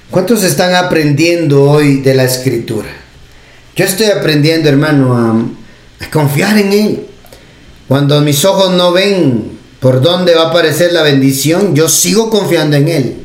¿Cuántos 0.10 0.44
están 0.44 0.76
aprendiendo 0.76 1.64
hoy 1.70 1.98
de 2.02 2.14
la 2.14 2.24
escritura? 2.24 2.90
Yo 3.76 3.86
estoy 3.86 4.08
aprendiendo, 4.08 4.70
hermano, 4.70 5.16
a, 5.16 6.06
a 6.06 6.10
confiar 6.10 6.58
en 6.58 6.74
Él. 6.74 7.08
Cuando 7.88 8.22
mis 8.22 8.46
ojos 8.46 8.72
no 8.74 8.92
ven 8.92 9.58
por 9.80 10.02
dónde 10.02 10.36
va 10.36 10.44
a 10.44 10.50
aparecer 10.50 10.94
la 10.94 11.02
bendición, 11.02 11.76
yo 11.76 11.90
sigo 11.90 12.30
confiando 12.30 12.78
en 12.78 12.88
Él. 12.88 13.16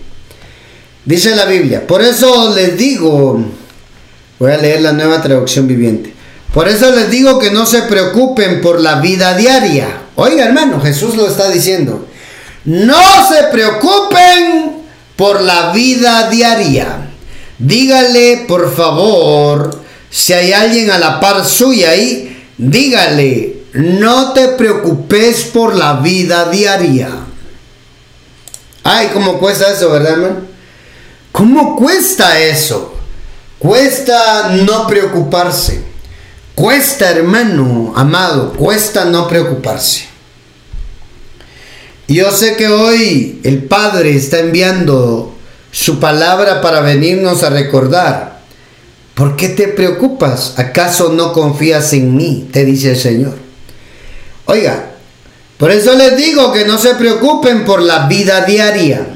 Dice 1.05 1.37
la 1.37 1.45
Biblia, 1.45 1.87
por 1.87 2.03
eso 2.03 2.53
les 2.55 2.77
digo, 2.77 3.45
Voy 4.39 4.53
a 4.53 4.59
leer 4.59 4.83
la 4.83 4.93
nueva 4.93 5.23
traducción 5.23 5.67
viviente. 5.67 6.13
Por 6.57 6.71
eso 6.71 6.91
les 6.91 7.11
digo 7.11 7.39
que 7.39 7.51
no 7.51 7.67
se 7.67 7.83
preocupen 7.83 8.63
por 8.63 8.81
la 8.81 8.95
vida 9.03 9.37
diaria. 9.37 10.05
Oiga 10.15 10.47
hermano, 10.47 10.81
Jesús 10.81 11.15
lo 11.15 11.29
está 11.29 11.51
diciendo. 11.51 12.09
No 12.65 12.99
se 13.29 13.43
preocupen 13.53 14.79
por 15.17 15.43
la 15.43 15.73
vida 15.73 16.31
diaria. 16.31 17.11
Dígale, 17.59 18.47
por 18.49 18.75
favor, 18.75 19.83
si 20.09 20.33
hay 20.33 20.55
alguien 20.55 20.91
a 20.91 20.99
la 20.99 21.21
par 21.21 21.45
suya 21.45 21.91
ahí, 21.91 22.49
dígale, 22.57 23.65
no 23.75 24.33
te 24.33 24.49
preocupes 24.49 25.43
por 25.53 25.77
la 25.77 25.97
vida 25.97 26.49
diaria. 26.49 27.11
Ay, 28.83 29.11
¿cómo 29.13 29.39
cuesta 29.39 29.71
eso, 29.71 29.91
verdad, 29.91 30.13
hermano? 30.13 30.37
¿Cómo 31.33 31.77
cuesta 31.77 32.41
eso? 32.41 32.95
Cuesta 33.59 34.49
no 34.65 34.87
preocuparse. 34.87 35.96
Cuesta, 36.57 37.11
hermano, 37.11 37.93
amado, 37.95 38.55
cuesta 38.55 39.05
no 39.05 39.29
preocuparse. 39.29 40.07
Yo 42.09 42.33
sé 42.33 42.57
que 42.57 42.69
hoy 42.69 43.41
el 43.45 43.65
Padre 43.65 44.17
está 44.17 44.39
enviando 44.39 45.37
su 45.71 46.01
palabra 46.01 46.63
para 46.63 46.81
venirnos 46.81 47.43
a 47.43 47.51
recordar. 47.51 48.41
¿Por 49.13 49.37
qué 49.37 49.51
te 49.51 49.69
preocupas? 49.69 50.55
¿Acaso 50.57 51.11
no 51.11 51.35
confías 51.35 51.93
en 51.93 52.17
mí? 52.17 52.49
Te 52.51 52.65
dice 52.65 52.93
el 52.93 52.97
Señor. 52.97 53.37
Oiga, 54.47 54.93
por 55.59 55.71
eso 55.71 55.93
les 55.93 56.17
digo 56.17 56.55
que 56.55 56.65
no 56.65 56.79
se 56.79 56.95
preocupen 56.95 57.67
por 57.67 57.83
la 57.83 58.07
vida 58.07 58.47
diaria. 58.47 59.07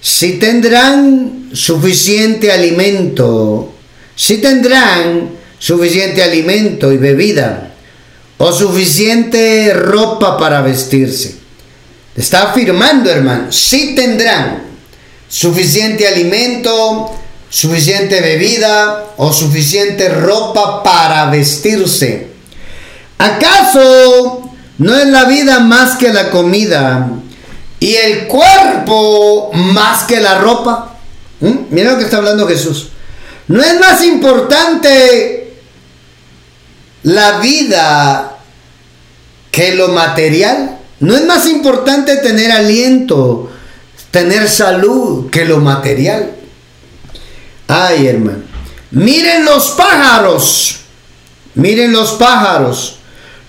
Si 0.00 0.38
tendrán 0.38 1.50
suficiente 1.52 2.52
alimento, 2.52 3.72
si 4.14 4.38
tendrán 4.38 5.39
suficiente 5.60 6.22
alimento 6.22 6.90
y 6.90 6.96
bebida, 6.96 7.70
o 8.38 8.50
suficiente 8.50 9.72
ropa 9.74 10.38
para 10.38 10.62
vestirse. 10.62 11.36
Está 12.16 12.50
afirmando, 12.50 13.10
hermano, 13.10 13.52
si 13.52 13.94
tendrán 13.94 14.62
suficiente 15.28 16.08
alimento, 16.08 17.14
suficiente 17.50 18.20
bebida 18.22 19.12
o 19.18 19.32
suficiente 19.32 20.08
ropa 20.08 20.82
para 20.82 21.26
vestirse. 21.26 22.28
¿Acaso 23.18 24.50
no 24.78 24.96
es 24.96 25.06
la 25.08 25.24
vida 25.24 25.60
más 25.60 25.96
que 25.96 26.10
la 26.10 26.30
comida 26.30 27.10
y 27.78 27.94
el 27.94 28.26
cuerpo 28.26 29.50
más 29.52 30.04
que 30.04 30.18
la 30.18 30.38
ropa? 30.38 30.96
¿Mm? 31.40 31.54
Mira 31.68 31.92
lo 31.92 31.98
que 31.98 32.04
está 32.04 32.16
hablando 32.16 32.48
Jesús. 32.48 32.88
No 33.48 33.62
es 33.62 33.78
más 33.78 34.02
importante 34.02 35.49
la 37.02 37.38
vida 37.38 38.38
que 39.50 39.74
lo 39.74 39.88
material. 39.88 40.78
No 41.00 41.14
es 41.16 41.24
más 41.24 41.46
importante 41.46 42.16
tener 42.16 42.52
aliento, 42.52 43.50
tener 44.10 44.48
salud 44.48 45.30
que 45.30 45.44
lo 45.44 45.58
material. 45.58 46.32
Ay, 47.68 48.06
hermano. 48.06 48.42
Miren 48.90 49.44
los 49.44 49.70
pájaros. 49.70 50.80
Miren 51.54 51.92
los 51.92 52.12
pájaros. 52.12 52.96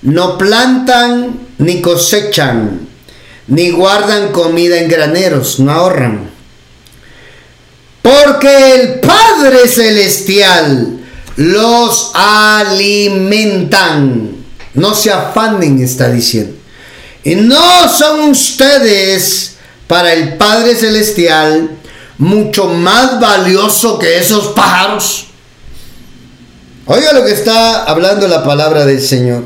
No 0.02 0.38
plantan 0.38 1.40
ni 1.60 1.80
cosechan, 1.82 2.88
ni 3.48 3.70
guardan 3.70 4.32
comida 4.32 4.78
en 4.78 4.88
graneros, 4.88 5.60
no 5.60 5.72
ahorran. 5.72 6.32
Porque 8.02 8.74
el 8.74 9.00
Padre 9.00 9.68
Celestial 9.68 11.01
los 11.38 12.12
alimentan. 12.14 13.22
No 14.74 14.96
se 14.96 15.12
afanen, 15.12 15.82
está 15.84 16.10
diciendo. 16.10 16.58
Y 17.24 17.36
no 17.36 17.90
son 17.90 18.22
ustedes 18.30 19.56
para 19.88 20.14
el 20.14 20.38
Padre 20.38 20.76
Celestial 20.76 21.78
mucho 22.18 22.66
más 22.68 23.20
valioso 23.20 24.00
que 24.00 24.18
esos 24.18 24.54
pájaros. 24.54 25.28
Oiga 26.86 27.14
lo 27.14 27.26
que 27.26 27.32
está 27.32 27.84
hablando 27.84 28.28
la 28.28 28.44
palabra 28.44 28.86
del 28.86 29.02
Señor. 29.02 29.44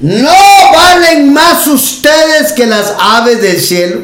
No 0.00 0.32
valen 0.74 1.32
más 1.32 1.66
ustedes 1.66 2.52
que 2.52 2.66
las 2.66 2.94
aves 2.98 3.40
del 3.40 3.60
cielo. 3.60 4.02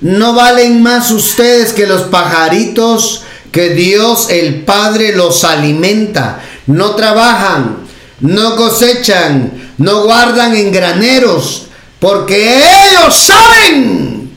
No 0.00 0.34
valen 0.34 0.82
más 0.82 1.10
ustedes 1.10 1.72
que 1.72 1.86
los 1.86 2.02
pajaritos 2.02 3.22
que 3.50 3.70
Dios 3.70 4.28
el 4.30 4.62
Padre 4.64 5.14
los 5.14 5.44
alimenta. 5.44 6.40
No 6.66 6.94
trabajan, 6.94 7.78
no 8.20 8.56
cosechan, 8.56 9.72
no 9.78 10.04
guardan 10.04 10.54
en 10.56 10.72
graneros, 10.72 11.66
porque 11.98 12.58
ellos 12.58 13.14
saben 13.14 14.30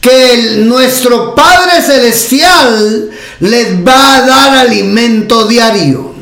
que 0.00 0.58
nuestro 0.58 1.34
Padre 1.34 1.82
Celestial 1.82 3.10
les 3.40 3.86
va 3.86 4.16
a 4.16 4.26
dar 4.26 4.56
alimento 4.58 5.46
diario. 5.46 6.14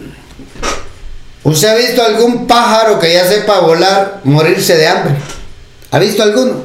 ¿Usted 1.42 1.68
ha 1.68 1.74
visto 1.74 2.02
algún 2.02 2.46
pájaro 2.46 2.98
que 2.98 3.12
ya 3.12 3.28
sepa 3.28 3.60
volar 3.60 4.22
morirse 4.24 4.76
de 4.76 4.86
hambre? 4.86 5.14
¿Ha 5.90 5.98
visto 5.98 6.22
alguno? 6.22 6.64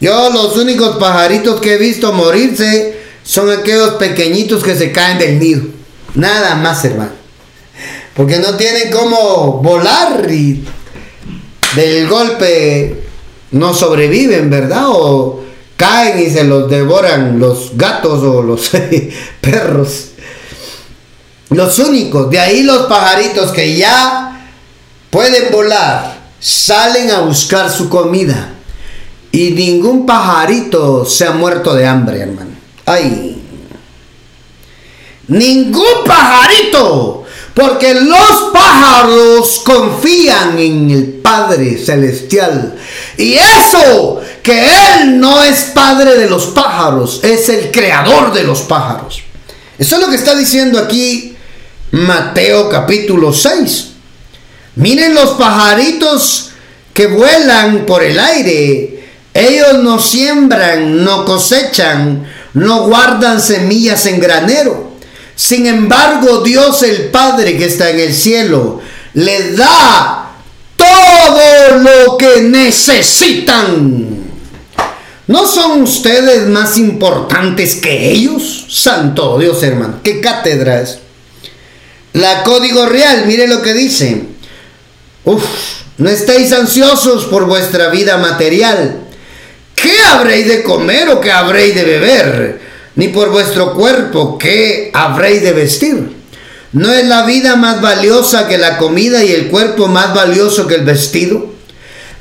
Yo 0.00 0.30
los 0.30 0.56
únicos 0.56 0.96
pajaritos 0.96 1.60
que 1.60 1.74
he 1.74 1.78
visto 1.78 2.12
morirse 2.12 2.93
son 3.24 3.50
aquellos 3.50 3.94
pequeñitos 3.94 4.62
que 4.62 4.76
se 4.76 4.92
caen 4.92 5.18
del 5.18 5.38
nido. 5.38 5.62
Nada 6.14 6.54
más, 6.56 6.84
hermano. 6.84 7.12
Porque 8.14 8.38
no 8.38 8.54
tienen 8.56 8.92
cómo 8.92 9.60
volar 9.62 10.30
y 10.30 10.64
del 11.74 12.06
golpe 12.06 13.02
no 13.50 13.74
sobreviven, 13.74 14.50
¿verdad? 14.50 14.84
O 14.86 15.42
caen 15.76 16.22
y 16.22 16.30
se 16.30 16.44
los 16.44 16.70
devoran 16.70 17.40
los 17.40 17.72
gatos 17.76 18.22
o 18.22 18.42
los 18.42 18.70
perros. 19.40 20.10
Los 21.50 21.78
únicos, 21.78 22.30
de 22.30 22.38
ahí 22.38 22.62
los 22.62 22.86
pajaritos 22.86 23.52
que 23.52 23.76
ya 23.76 24.50
pueden 25.10 25.50
volar, 25.50 26.18
salen 26.38 27.10
a 27.10 27.20
buscar 27.20 27.70
su 27.70 27.88
comida. 27.88 28.50
Y 29.32 29.50
ningún 29.50 30.06
pajarito 30.06 31.04
se 31.04 31.26
ha 31.26 31.32
muerto 31.32 31.74
de 31.74 31.86
hambre, 31.86 32.20
hermano. 32.20 32.53
Ay. 32.86 33.42
Ningún 35.28 36.04
pajarito. 36.04 37.24
Porque 37.54 37.94
los 37.94 38.50
pájaros 38.52 39.62
confían 39.64 40.58
en 40.58 40.90
el 40.90 41.04
Padre 41.22 41.78
Celestial. 41.78 42.74
Y 43.16 43.34
eso, 43.34 44.20
que 44.42 44.66
Él 44.66 45.20
no 45.20 45.40
es 45.40 45.66
Padre 45.66 46.16
de 46.16 46.28
los 46.28 46.46
pájaros, 46.46 47.20
es 47.22 47.48
el 47.48 47.70
creador 47.70 48.32
de 48.32 48.42
los 48.42 48.62
pájaros. 48.62 49.22
Eso 49.78 49.96
es 49.96 50.02
lo 50.02 50.08
que 50.08 50.16
está 50.16 50.34
diciendo 50.34 50.80
aquí 50.80 51.36
Mateo 51.92 52.68
capítulo 52.68 53.32
6. 53.32 53.90
Miren 54.76 55.14
los 55.14 55.30
pajaritos 55.30 56.50
que 56.92 57.06
vuelan 57.06 57.86
por 57.86 58.02
el 58.02 58.18
aire. 58.18 59.04
Ellos 59.32 59.78
no 59.82 60.00
siembran, 60.00 61.04
no 61.04 61.24
cosechan, 61.24 62.26
no 62.54 62.86
guardan 62.86 63.40
semillas 63.40 64.06
en 64.06 64.20
granero. 64.20 64.94
Sin 65.36 65.66
embargo, 65.66 66.40
Dios 66.40 66.82
el 66.82 67.10
Padre 67.10 67.56
que 67.56 67.66
está 67.66 67.90
en 67.90 68.00
el 68.00 68.14
cielo 68.14 68.80
les 69.14 69.56
da 69.56 70.32
todo 70.76 71.78
lo 71.78 72.16
que 72.16 72.42
necesitan. 72.42 74.24
¿No 75.26 75.46
son 75.46 75.82
ustedes 75.82 76.46
más 76.48 76.76
importantes 76.76 77.76
que 77.76 78.10
ellos? 78.10 78.66
Santo 78.68 79.38
Dios, 79.38 79.62
hermano. 79.62 80.00
¿Qué 80.02 80.20
cátedra 80.20 80.82
es? 80.82 80.98
La 82.12 82.44
código 82.44 82.86
real, 82.86 83.24
mire 83.26 83.48
lo 83.48 83.62
que 83.62 83.72
dice. 83.72 84.22
Uf, 85.24 85.44
no 85.96 86.10
estéis 86.10 86.52
ansiosos 86.52 87.24
por 87.24 87.46
vuestra 87.46 87.88
vida 87.88 88.18
material. 88.18 89.03
¿Qué 89.84 89.98
habréis 90.00 90.48
de 90.48 90.62
comer 90.62 91.10
o 91.10 91.20
qué 91.20 91.30
habréis 91.30 91.74
de 91.74 91.84
beber? 91.84 92.60
Ni 92.96 93.08
por 93.08 93.28
vuestro 93.28 93.74
cuerpo, 93.74 94.38
¿qué 94.38 94.90
habréis 94.94 95.42
de 95.42 95.52
vestir? 95.52 96.16
¿No 96.72 96.90
es 96.90 97.06
la 97.06 97.26
vida 97.26 97.56
más 97.56 97.82
valiosa 97.82 98.48
que 98.48 98.56
la 98.56 98.78
comida 98.78 99.22
y 99.22 99.32
el 99.32 99.48
cuerpo 99.48 99.86
más 99.86 100.14
valioso 100.14 100.66
que 100.66 100.76
el 100.76 100.84
vestido? 100.84 101.52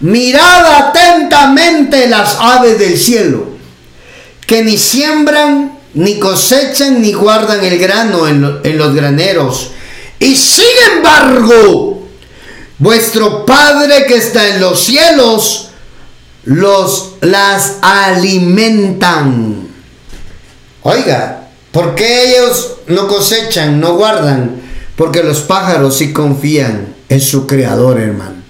Mirad 0.01 0.89
atentamente 0.89 2.07
las 2.09 2.35
aves 2.37 2.77
del 2.77 2.97
cielo, 2.97 3.47
que 4.45 4.61
ni 4.63 4.77
siembran, 4.77 5.79
ni 5.93 6.19
cosechan, 6.19 7.01
ni 7.01 7.13
guardan 7.13 7.63
el 7.63 7.79
grano 7.79 8.27
en, 8.27 8.59
en 8.63 8.77
los 8.77 8.93
graneros 8.93 9.71
y 10.23 10.37
sin 10.37 10.65
embargo, 10.95 12.07
vuestro 12.77 13.45
Padre 13.45 14.05
que 14.05 14.15
está 14.15 14.47
en 14.47 14.61
los 14.61 14.79
cielos, 14.79 15.69
los 16.45 17.15
las 17.21 17.77
alimentan. 17.81 19.67
Oiga, 20.83 21.47
¿por 21.71 21.95
qué 21.95 22.29
ellos 22.29 22.75
no 22.87 23.07
cosechan, 23.07 23.79
no 23.79 23.95
guardan? 23.95 24.61
Porque 24.95 25.23
los 25.23 25.41
pájaros 25.41 25.97
sí 25.97 26.11
confían 26.11 26.95
en 27.09 27.21
su 27.21 27.47
creador, 27.47 27.99
hermano. 27.99 28.43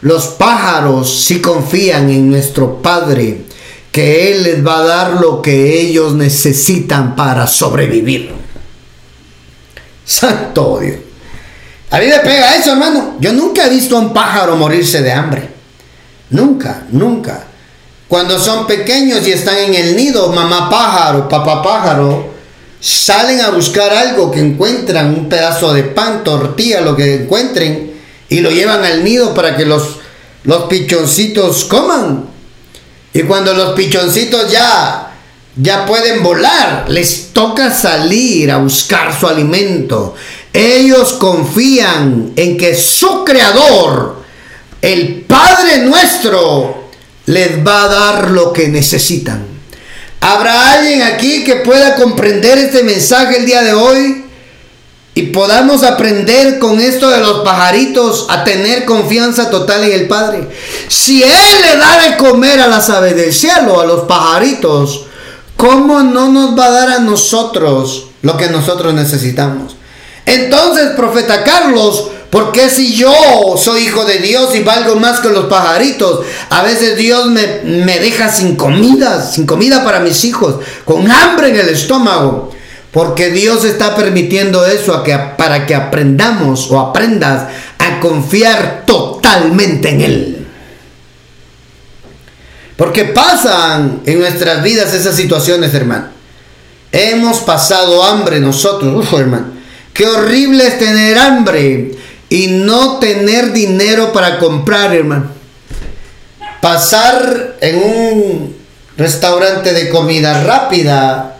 Los 0.00 0.26
pájaros 0.26 1.24
sí 1.24 1.40
confían 1.40 2.10
en 2.10 2.28
nuestro 2.28 2.82
Padre, 2.82 3.44
que 3.92 4.32
Él 4.32 4.42
les 4.42 4.66
va 4.66 4.78
a 4.78 4.84
dar 4.84 5.20
lo 5.20 5.40
que 5.40 5.80
ellos 5.80 6.14
necesitan 6.14 7.14
para 7.14 7.46
sobrevivir. 7.46 8.32
Santo 10.04 10.78
Dios. 10.80 10.96
A 11.90 11.98
mí 11.98 12.06
me 12.06 12.18
pega 12.20 12.56
eso, 12.56 12.72
hermano. 12.72 13.16
Yo 13.20 13.32
nunca 13.32 13.66
he 13.66 13.70
visto 13.70 13.96
a 13.96 14.00
un 14.00 14.12
pájaro 14.12 14.56
morirse 14.56 15.02
de 15.02 15.12
hambre. 15.12 15.51
Nunca, 16.32 16.86
nunca. 16.90 17.44
Cuando 18.08 18.38
son 18.38 18.66
pequeños 18.66 19.26
y 19.26 19.32
están 19.32 19.56
en 19.58 19.74
el 19.74 19.96
nido, 19.96 20.32
mamá 20.32 20.68
pájaro, 20.68 21.28
papá 21.28 21.62
pájaro, 21.62 22.30
salen 22.80 23.40
a 23.40 23.50
buscar 23.50 23.92
algo 23.92 24.30
que 24.30 24.40
encuentran, 24.40 25.14
un 25.14 25.28
pedazo 25.28 25.72
de 25.72 25.84
pan, 25.84 26.24
tortilla, 26.24 26.80
lo 26.80 26.96
que 26.96 27.22
encuentren, 27.22 27.92
y 28.28 28.40
lo 28.40 28.50
llevan 28.50 28.84
al 28.84 29.04
nido 29.04 29.32
para 29.32 29.56
que 29.56 29.64
los, 29.64 29.98
los 30.44 30.64
pichoncitos 30.64 31.64
coman. 31.64 32.26
Y 33.14 33.22
cuando 33.22 33.54
los 33.54 33.72
pichoncitos 33.74 34.50
ya 34.50 35.12
ya 35.56 35.84
pueden 35.84 36.22
volar, 36.22 36.86
les 36.88 37.32
toca 37.32 37.70
salir 37.70 38.50
a 38.50 38.56
buscar 38.58 39.18
su 39.18 39.26
alimento. 39.28 40.14
Ellos 40.52 41.14
confían 41.14 42.32
en 42.36 42.56
que 42.56 42.74
su 42.74 43.24
creador, 43.24 44.21
el 44.82 45.24
Padre 45.28 45.78
nuestro, 45.78 46.88
les 47.26 47.66
va 47.66 47.84
a 47.84 47.88
dar 47.88 48.30
lo 48.30 48.52
que 48.52 48.68
necesitan. 48.68 49.46
¿Habrá 50.20 50.72
alguien 50.72 51.02
aquí 51.02 51.44
que 51.44 51.56
pueda 51.56 51.94
comprender 51.94 52.58
este 52.58 52.82
mensaje 52.82 53.38
el 53.38 53.46
día 53.46 53.62
de 53.62 53.74
hoy? 53.74 54.24
Y 55.14 55.24
podamos 55.24 55.82
aprender 55.82 56.58
con 56.58 56.80
esto 56.80 57.10
de 57.10 57.20
los 57.20 57.40
pajaritos 57.40 58.26
a 58.28 58.44
tener 58.44 58.84
confianza 58.84 59.50
total 59.50 59.84
en 59.84 59.92
el 59.92 60.08
Padre. 60.08 60.48
Si 60.88 61.22
Él 61.22 61.30
le 61.62 61.76
da 61.76 62.08
de 62.08 62.16
comer 62.16 62.60
a 62.60 62.68
las 62.68 62.88
aves 62.88 63.14
del 63.14 63.32
cielo, 63.32 63.80
a 63.80 63.86
los 63.86 64.02
pajaritos, 64.02 65.06
¿cómo 65.56 66.02
no 66.02 66.28
nos 66.30 66.58
va 66.58 66.66
a 66.66 66.70
dar 66.70 66.88
a 66.88 66.98
nosotros 66.98 68.08
lo 68.22 68.36
que 68.36 68.48
nosotros 68.48 68.94
necesitamos? 68.94 69.76
Entonces, 70.24 70.90
profeta 70.96 71.44
Carlos, 71.44 72.11
¿por 72.32 72.50
qué 72.50 72.70
si 72.70 72.94
yo 72.94 73.12
soy 73.58 73.82
hijo 73.82 74.06
de 74.06 74.18
Dios 74.18 74.54
y 74.54 74.62
valgo 74.62 74.96
más 74.96 75.20
que 75.20 75.28
los 75.28 75.44
pajaritos? 75.44 76.24
A 76.48 76.62
veces 76.62 76.96
Dios 76.96 77.26
me, 77.26 77.60
me 77.62 78.00
deja 78.00 78.30
sin 78.30 78.56
comida, 78.56 79.20
sin 79.20 79.44
comida 79.44 79.84
para 79.84 80.00
mis 80.00 80.24
hijos, 80.24 80.56
con 80.86 81.08
hambre 81.12 81.50
en 81.50 81.56
el 81.56 81.68
estómago. 81.68 82.50
Porque 82.90 83.30
Dios 83.30 83.64
está 83.64 83.94
permitiendo 83.94 84.66
eso 84.66 85.02
para 85.36 85.66
que 85.66 85.74
aprendamos 85.74 86.70
o 86.70 86.80
aprendas 86.80 87.48
a 87.78 88.00
confiar 88.00 88.84
totalmente 88.86 89.90
en 89.90 90.00
Él. 90.00 90.46
Porque 92.76 93.04
pasan 93.04 94.00
en 94.06 94.18
nuestras 94.18 94.62
vidas 94.62 94.94
esas 94.94 95.16
situaciones, 95.16 95.72
hermano. 95.74 96.06
Hemos 96.90 97.40
pasado 97.40 98.02
hambre 98.02 98.40
nosotros, 98.40 99.06
uf, 99.06 99.18
hermano. 99.18 99.46
Qué 99.94 100.06
horrible 100.06 100.66
es 100.66 100.78
tener 100.78 101.18
hambre 101.18 101.92
y 102.32 102.46
no 102.46 102.98
tener 102.98 103.52
dinero 103.52 104.10
para 104.10 104.38
comprar, 104.38 104.94
hermano. 104.94 105.26
pasar 106.62 107.58
en 107.60 107.76
un 107.76 108.56
restaurante 108.96 109.74
de 109.74 109.90
comida 109.90 110.42
rápida 110.42 111.36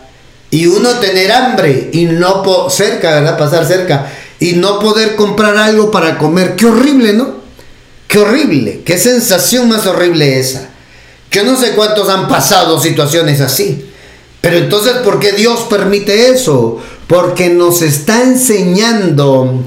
y 0.51 0.67
uno 0.67 0.99
tener 0.99 1.31
hambre 1.31 1.89
y 1.93 2.05
no 2.05 2.69
cerca, 2.69 3.09
¿verdad? 3.09 3.39
Pasar 3.39 3.65
cerca 3.65 4.05
y 4.39 4.53
no 4.53 4.77
poder 4.77 5.15
comprar 5.15 5.57
algo 5.57 5.89
para 5.89 6.19
comer. 6.19 6.55
Qué 6.55 6.67
horrible, 6.67 7.13
¿no? 7.13 7.37
Qué 8.07 8.19
horrible. 8.19 8.81
Qué 8.85 8.99
sensación 8.99 9.69
más 9.69 9.87
horrible 9.87 10.37
esa. 10.37 10.69
Yo 11.31 11.43
no 11.43 11.57
sé 11.57 11.71
cuántos 11.71 12.07
han 12.07 12.27
pasado 12.27 12.79
situaciones 12.79 13.41
así. 13.41 13.89
Pero 14.41 14.57
entonces, 14.57 14.93
¿por 14.97 15.19
qué 15.19 15.31
Dios 15.31 15.61
permite 15.61 16.29
eso? 16.29 16.79
Porque 17.07 17.49
nos 17.49 17.81
está 17.81 18.21
enseñando 18.21 19.63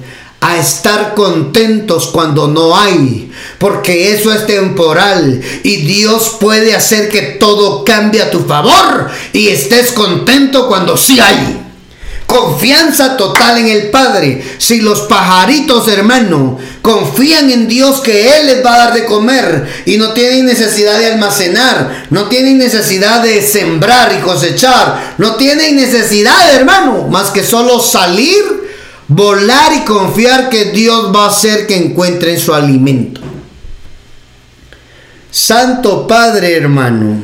a 0.46 0.58
estar 0.58 1.14
contentos 1.14 2.08
cuando 2.08 2.46
no 2.46 2.76
hay, 2.76 3.32
porque 3.58 4.14
eso 4.14 4.32
es 4.32 4.46
temporal 4.46 5.40
y 5.62 5.76
Dios 5.78 6.36
puede 6.40 6.74
hacer 6.74 7.08
que 7.08 7.22
todo 7.22 7.84
cambie 7.84 8.22
a 8.22 8.30
tu 8.30 8.40
favor 8.40 9.10
y 9.32 9.48
estés 9.48 9.92
contento 9.92 10.68
cuando 10.68 10.96
sí 10.96 11.18
hay. 11.18 11.62
Confianza 12.26 13.16
total 13.16 13.58
en 13.58 13.68
el 13.68 13.90
Padre. 13.90 14.44
Si 14.58 14.80
los 14.80 15.02
pajaritos, 15.02 15.86
hermano, 15.86 16.58
confían 16.82 17.50
en 17.50 17.68
Dios 17.68 18.00
que 18.00 18.36
Él 18.36 18.46
les 18.46 18.66
va 18.66 18.74
a 18.74 18.78
dar 18.78 18.94
de 18.94 19.04
comer 19.04 19.66
y 19.86 19.96
no 19.96 20.12
tienen 20.12 20.44
necesidad 20.44 20.98
de 20.98 21.12
almacenar, 21.12 22.06
no 22.10 22.28
tienen 22.28 22.58
necesidad 22.58 23.22
de 23.22 23.40
sembrar 23.42 24.12
y 24.18 24.22
cosechar, 24.22 25.14
no 25.18 25.36
tienen 25.36 25.76
necesidad, 25.76 26.52
hermano, 26.54 27.06
más 27.08 27.30
que 27.30 27.44
solo 27.44 27.78
salir 27.78 28.65
volar 29.08 29.72
y 29.72 29.84
confiar 29.84 30.48
que 30.48 30.66
Dios 30.66 31.12
va 31.14 31.26
a 31.26 31.28
hacer 31.28 31.66
que 31.66 31.76
encuentren 31.76 32.38
su 32.38 32.54
alimento. 32.54 33.20
Santo 35.30 36.06
Padre 36.06 36.56
hermano, 36.56 37.22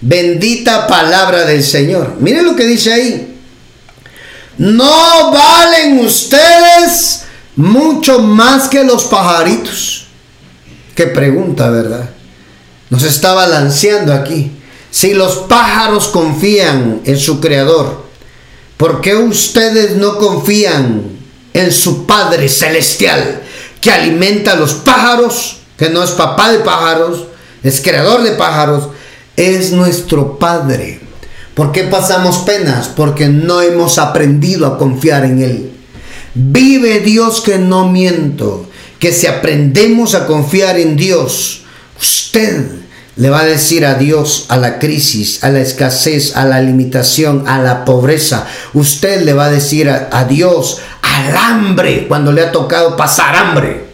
bendita 0.00 0.86
palabra 0.86 1.44
del 1.44 1.62
Señor. 1.62 2.16
Miren 2.20 2.44
lo 2.44 2.56
que 2.56 2.66
dice 2.66 2.92
ahí. 2.92 3.28
No 4.58 5.32
valen 5.32 5.98
ustedes 6.00 7.24
mucho 7.56 8.20
más 8.20 8.68
que 8.68 8.84
los 8.84 9.04
pajaritos. 9.04 10.06
Qué 10.94 11.06
pregunta, 11.06 11.70
¿verdad? 11.70 12.10
Nos 12.90 13.02
está 13.02 13.32
balanceando 13.32 14.12
aquí. 14.12 14.52
Si 14.90 15.14
los 15.14 15.38
pájaros 15.48 16.08
confían 16.08 17.00
en 17.06 17.18
su 17.18 17.40
creador, 17.40 18.01
¿Por 18.82 19.00
qué 19.00 19.14
ustedes 19.14 19.94
no 19.94 20.18
confían 20.18 21.04
en 21.54 21.70
su 21.70 22.04
Padre 22.04 22.48
Celestial 22.48 23.40
que 23.80 23.92
alimenta 23.92 24.54
a 24.54 24.56
los 24.56 24.74
pájaros, 24.74 25.58
que 25.78 25.88
no 25.88 26.02
es 26.02 26.10
papá 26.10 26.50
de 26.50 26.58
pájaros, 26.58 27.26
es 27.62 27.80
creador 27.80 28.24
de 28.24 28.32
pájaros, 28.32 28.88
es 29.36 29.70
nuestro 29.70 30.36
Padre? 30.36 30.98
¿Por 31.54 31.70
qué 31.70 31.84
pasamos 31.84 32.38
penas? 32.38 32.88
Porque 32.88 33.28
no 33.28 33.60
hemos 33.62 33.98
aprendido 33.98 34.66
a 34.66 34.78
confiar 34.78 35.26
en 35.26 35.40
Él. 35.40 35.72
Vive 36.34 36.98
Dios 36.98 37.40
que 37.40 37.58
no 37.58 37.88
miento, 37.88 38.68
que 38.98 39.12
si 39.12 39.28
aprendemos 39.28 40.16
a 40.16 40.26
confiar 40.26 40.76
en 40.76 40.96
Dios, 40.96 41.62
usted 42.00 42.81
le 43.16 43.28
va 43.28 43.40
a 43.40 43.46
decir 43.46 43.84
adiós 43.84 44.46
a 44.48 44.56
la 44.56 44.78
crisis, 44.78 45.44
a 45.44 45.50
la 45.50 45.60
escasez, 45.60 46.34
a 46.36 46.44
la 46.44 46.60
limitación, 46.60 47.44
a 47.46 47.58
la 47.58 47.84
pobreza. 47.84 48.46
Usted 48.72 49.22
le 49.22 49.34
va 49.34 49.46
a 49.46 49.50
decir 49.50 49.90
adiós 49.90 50.78
al 51.02 51.36
hambre 51.36 52.06
cuando 52.08 52.32
le 52.32 52.42
ha 52.42 52.52
tocado 52.52 52.96
pasar 52.96 53.36
hambre. 53.36 53.84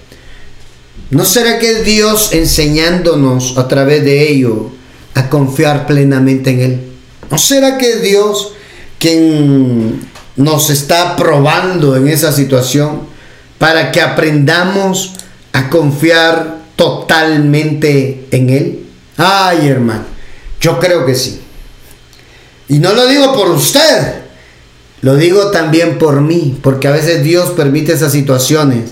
¿No 1.10 1.24
será 1.24 1.58
que 1.58 1.82
Dios 1.82 2.32
enseñándonos 2.32 3.56
a 3.58 3.66
través 3.66 4.04
de 4.04 4.30
ello 4.30 4.70
a 5.14 5.28
confiar 5.28 5.86
plenamente 5.86 6.50
en 6.50 6.60
Él? 6.60 6.80
¿No 7.30 7.38
será 7.38 7.76
que 7.76 7.96
Dios 7.96 8.52
quien 8.98 10.08
nos 10.36 10.70
está 10.70 11.16
probando 11.16 11.96
en 11.96 12.08
esa 12.08 12.30
situación 12.30 13.00
para 13.58 13.90
que 13.90 14.00
aprendamos 14.00 15.14
a 15.52 15.70
confiar 15.70 16.58
totalmente 16.76 18.28
en 18.30 18.50
Él? 18.50 18.87
Ay, 19.18 19.68
hermano, 19.68 20.04
yo 20.60 20.78
creo 20.78 21.04
que 21.04 21.14
sí. 21.14 21.40
Y 22.68 22.78
no 22.78 22.92
lo 22.92 23.06
digo 23.06 23.34
por 23.34 23.50
usted, 23.50 24.22
lo 25.02 25.16
digo 25.16 25.50
también 25.50 25.98
por 25.98 26.20
mí, 26.20 26.58
porque 26.62 26.88
a 26.88 26.92
veces 26.92 27.22
Dios 27.22 27.50
permite 27.50 27.92
esas 27.92 28.12
situaciones 28.12 28.90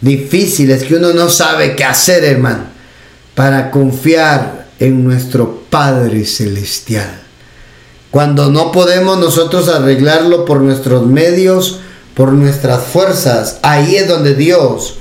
difíciles 0.00 0.82
que 0.84 0.96
uno 0.96 1.12
no 1.12 1.28
sabe 1.28 1.76
qué 1.76 1.84
hacer, 1.84 2.24
hermano, 2.24 2.64
para 3.34 3.70
confiar 3.70 4.68
en 4.80 5.04
nuestro 5.04 5.62
Padre 5.70 6.24
Celestial. 6.24 7.20
Cuando 8.10 8.50
no 8.50 8.72
podemos 8.72 9.18
nosotros 9.18 9.68
arreglarlo 9.68 10.44
por 10.44 10.62
nuestros 10.62 11.06
medios, 11.06 11.80
por 12.14 12.32
nuestras 12.32 12.82
fuerzas, 12.82 13.58
ahí 13.62 13.96
es 13.96 14.08
donde 14.08 14.34
Dios 14.34 14.96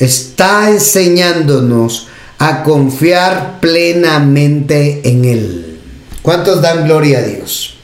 está 0.00 0.70
enseñándonos 0.70 2.08
a 2.38 2.62
confiar 2.62 3.58
plenamente 3.60 5.00
en 5.04 5.24
Él. 5.24 5.80
¿Cuántos 6.22 6.62
dan 6.62 6.84
gloria 6.84 7.18
a 7.18 7.22
Dios? 7.22 7.74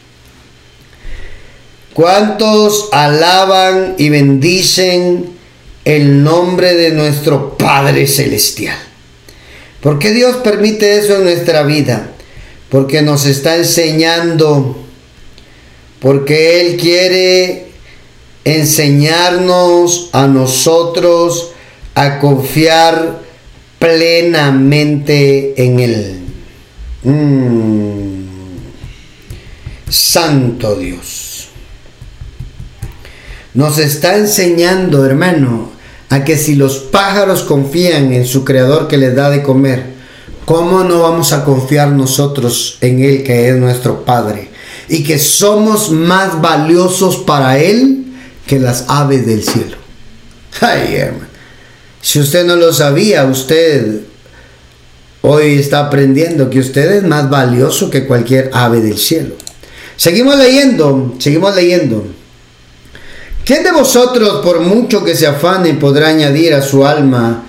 ¿Cuántos 1.93 2.89
alaban 2.93 3.95
y 3.99 4.09
bendicen 4.09 5.31
el 5.85 6.23
nombre 6.25 6.75
de 6.75 6.91
nuestro 6.91 7.57
Padre 7.57 8.07
Celestial? 8.07 8.77
¿Por 9.81 9.99
qué 9.99 10.11
Dios 10.11 10.37
permite 10.37 10.99
eso 10.99 11.17
en 11.17 11.25
nuestra 11.25 11.63
vida? 11.63 12.11
Porque 12.69 13.03
nos 13.03 13.27
está 13.27 13.57
enseñando, 13.57 14.77
porque 16.01 16.61
Él 16.61 16.77
quiere 16.77 17.69
enseñarnos 18.45 20.11
a 20.13 20.27
nosotros 20.27 21.53
a 21.95 22.19
confiar 22.19 23.24
plenamente 23.85 25.63
en 25.63 25.79
Él. 25.79 26.21
Mm. 27.03 28.25
Santo 29.91 30.77
Dios. 30.77 31.49
Nos 33.53 33.79
está 33.79 34.17
enseñando, 34.17 35.05
hermano, 35.05 35.71
a 36.09 36.25
que 36.25 36.39
si 36.39 36.55
los 36.55 36.79
pájaros 36.79 37.43
confían 37.43 38.15
en 38.15 38.25
su 38.25 38.43
creador 38.43 38.89
que 38.89 38.97
les 38.97 39.15
da 39.15 39.29
de 39.29 39.43
comer, 39.43 39.85
¿cómo 40.47 40.83
no 40.83 41.03
vamos 41.03 41.35
a 41.35 41.45
confiar 41.45 41.93
nosotros 41.93 42.79
en 42.81 43.03
Él 43.03 43.23
que 43.23 43.51
es 43.51 43.57
nuestro 43.57 44.07
Padre? 44.07 44.49
Y 44.89 45.05
que 45.05 45.19
somos 45.19 45.91
más 45.91 46.41
valiosos 46.41 47.19
para 47.19 47.59
Él 47.59 48.07
que 48.47 48.59
las 48.59 48.87
aves 48.89 49.27
del 49.27 49.43
cielo. 49.43 49.77
Ay, 50.63 50.95
hermano. 50.95 51.34
Si 52.05 52.21
usted 52.21 52.45
no 52.45 52.57
lo 52.57 52.71
sabía, 52.71 53.25
usted 53.25 54.01
hoy 55.23 55.55
está 55.59 55.87
aprendiendo 55.87 56.51
que 56.51 56.59
usted 56.59 56.97
es 56.97 57.03
más 57.03 57.31
valioso 57.31 57.89
que 57.89 58.07
cualquier 58.07 58.51
ave 58.53 58.83
del 58.83 58.99
cielo. 58.99 59.37
Seguimos 59.97 60.37
leyendo, 60.37 61.15
seguimos 61.19 61.55
leyendo. 61.55 62.07
¿Quién 63.43 63.65
de 63.65 63.73
vosotros, 63.73 64.45
por 64.45 64.61
mucho 64.61 65.03
que 65.03 65.17
se 65.17 65.27
afane, 65.27 65.73
podrá 65.75 66.09
añadir 66.09 66.53
a 66.53 66.61
su 66.61 66.87
alma 66.87 67.47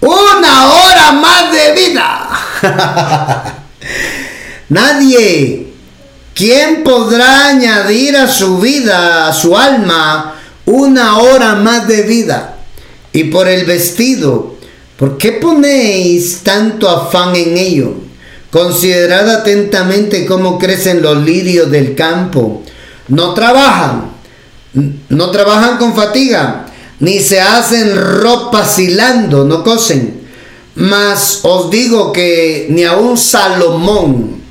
una 0.00 0.72
hora 0.72 1.12
más 1.12 1.52
de 1.52 1.72
vida? 1.74 2.30
Nadie. 4.70 5.66
¿Quién 6.34 6.82
podrá 6.82 7.48
añadir 7.48 8.16
a 8.16 8.26
su 8.26 8.58
vida, 8.58 9.28
a 9.28 9.34
su 9.34 9.54
alma, 9.54 10.34
una 10.64 11.18
hora 11.18 11.56
más 11.56 11.86
de 11.86 12.02
vida? 12.04 12.57
Y 13.12 13.24
por 13.24 13.48
el 13.48 13.64
vestido. 13.64 14.56
¿Por 14.96 15.16
qué 15.16 15.32
ponéis 15.32 16.40
tanto 16.42 16.88
afán 16.88 17.36
en 17.36 17.56
ello? 17.56 17.94
Considerad 18.50 19.28
atentamente 19.30 20.26
cómo 20.26 20.58
crecen 20.58 21.02
los 21.02 21.24
lirios 21.24 21.70
del 21.70 21.94
campo. 21.94 22.62
No 23.08 23.34
trabajan, 23.34 24.10
no 25.08 25.30
trabajan 25.30 25.78
con 25.78 25.94
fatiga, 25.94 26.66
ni 27.00 27.20
se 27.20 27.40
hacen 27.40 27.94
ropa 27.94 28.66
hilando, 28.76 29.44
no 29.44 29.62
cosen. 29.62 30.26
Mas 30.74 31.40
os 31.42 31.70
digo 31.70 32.12
que 32.12 32.66
ni 32.70 32.84
aun 32.84 33.16
Salomón, 33.16 34.42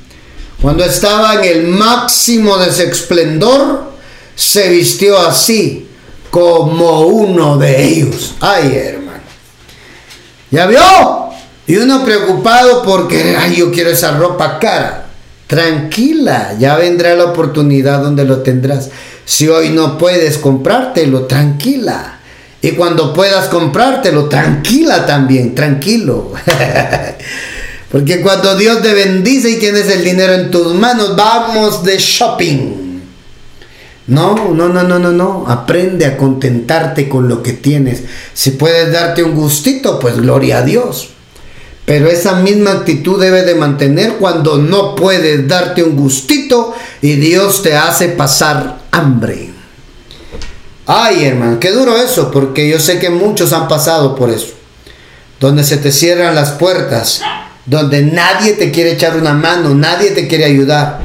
cuando 0.62 0.84
estaba 0.84 1.34
en 1.34 1.44
el 1.44 1.66
máximo 1.68 2.56
de 2.58 2.72
su 2.72 2.82
esplendor, 2.82 3.92
se 4.34 4.68
vistió 4.70 5.18
así 5.18 5.87
como 6.30 7.02
uno 7.02 7.56
de 7.58 7.84
ellos. 7.84 8.34
Ay, 8.40 8.74
hermano. 8.74 9.22
¿Ya 10.50 10.66
vio? 10.66 10.80
Y 11.66 11.76
uno 11.76 12.04
preocupado 12.04 12.82
porque, 12.82 13.36
ay, 13.36 13.56
yo 13.56 13.70
quiero 13.70 13.90
esa 13.90 14.16
ropa 14.16 14.58
cara. 14.58 15.06
Tranquila, 15.46 16.54
ya 16.58 16.76
vendrá 16.76 17.14
la 17.14 17.24
oportunidad 17.26 18.02
donde 18.02 18.24
lo 18.24 18.38
tendrás. 18.38 18.90
Si 19.24 19.48
hoy 19.48 19.70
no 19.70 19.98
puedes 19.98 20.38
comprártelo, 20.38 21.24
tranquila. 21.24 22.18
Y 22.60 22.72
cuando 22.72 23.12
puedas 23.12 23.48
comprártelo, 23.48 24.28
tranquila 24.28 25.06
también, 25.06 25.54
tranquilo. 25.54 26.32
Porque 27.92 28.20
cuando 28.20 28.56
Dios 28.56 28.82
te 28.82 28.92
bendice 28.92 29.50
y 29.50 29.56
tienes 29.58 29.88
el 29.90 30.04
dinero 30.04 30.34
en 30.34 30.50
tus 30.50 30.74
manos, 30.74 31.16
vamos 31.16 31.84
de 31.84 31.98
shopping. 31.98 32.87
No, 34.08 34.54
no, 34.54 34.68
no, 34.68 34.82
no, 34.82 34.98
no, 34.98 35.12
no. 35.12 35.44
Aprende 35.46 36.06
a 36.06 36.16
contentarte 36.16 37.08
con 37.08 37.28
lo 37.28 37.42
que 37.42 37.52
tienes. 37.52 38.04
Si 38.32 38.52
puedes 38.52 38.90
darte 38.90 39.22
un 39.22 39.34
gustito, 39.34 39.98
pues 39.98 40.16
gloria 40.16 40.58
a 40.58 40.62
Dios. 40.62 41.10
Pero 41.84 42.08
esa 42.08 42.34
misma 42.34 42.72
actitud 42.72 43.20
debe 43.20 43.44
de 43.44 43.54
mantener 43.54 44.14
cuando 44.14 44.58
no 44.58 44.94
puedes 44.94 45.46
darte 45.46 45.82
un 45.82 45.96
gustito 45.96 46.74
y 47.00 47.14
Dios 47.14 47.62
te 47.62 47.76
hace 47.76 48.08
pasar 48.08 48.78
hambre. 48.90 49.50
Ay, 50.86 51.24
hermano, 51.24 51.60
qué 51.60 51.70
duro 51.70 51.96
eso, 51.96 52.30
porque 52.30 52.68
yo 52.68 52.78
sé 52.78 52.98
que 52.98 53.10
muchos 53.10 53.52
han 53.52 53.68
pasado 53.68 54.16
por 54.16 54.30
eso. 54.30 54.54
Donde 55.38 55.64
se 55.64 55.76
te 55.76 55.92
cierran 55.92 56.34
las 56.34 56.52
puertas, 56.52 57.20
donde 57.66 58.02
nadie 58.02 58.54
te 58.54 58.70
quiere 58.70 58.92
echar 58.92 59.16
una 59.16 59.34
mano, 59.34 59.74
nadie 59.74 60.10
te 60.12 60.28
quiere 60.28 60.46
ayudar. 60.46 61.00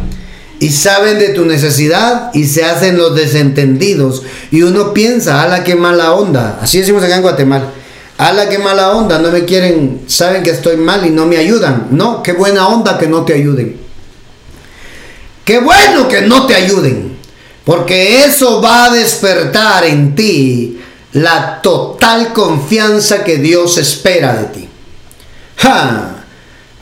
Y 0.59 0.69
saben 0.69 1.19
de 1.19 1.29
tu 1.29 1.45
necesidad 1.45 2.31
y 2.33 2.45
se 2.45 2.63
hacen 2.63 2.97
los 2.97 3.15
desentendidos. 3.15 4.23
Y 4.51 4.61
uno 4.61 4.93
piensa, 4.93 5.41
ala, 5.41 5.63
qué 5.63 5.75
mala 5.75 6.13
onda. 6.13 6.59
Así 6.61 6.79
decimos 6.79 7.03
acá 7.03 7.15
en 7.15 7.21
Guatemala 7.21 7.71
ala 8.17 8.49
qué 8.49 8.57
mala 8.57 8.91
onda, 8.91 9.19
no 9.19 9.31
me 9.31 9.45
quieren, 9.45 10.03
saben 10.07 10.43
que 10.43 10.51
estoy 10.51 10.77
mal 10.77 11.05
y 11.05 11.09
no 11.09 11.25
me 11.25 11.37
ayudan. 11.37 11.87
No, 11.91 12.23
qué 12.23 12.33
buena 12.33 12.67
onda 12.67 12.97
que 12.97 13.07
no 13.07 13.23
te 13.25 13.33
ayuden. 13.33 13.77
Qué 15.43 15.59
bueno 15.59 16.07
que 16.07 16.21
no 16.21 16.45
te 16.45 16.55
ayuden, 16.55 17.17
porque 17.65 18.23
eso 18.23 18.61
va 18.61 18.85
a 18.85 18.89
despertar 18.91 19.83
en 19.83 20.15
ti 20.15 20.79
la 21.13 21.61
total 21.61 22.31
confianza 22.31 23.23
que 23.23 23.37
Dios 23.37 23.77
espera 23.77 24.35
de 24.35 24.45
ti. 24.45 24.69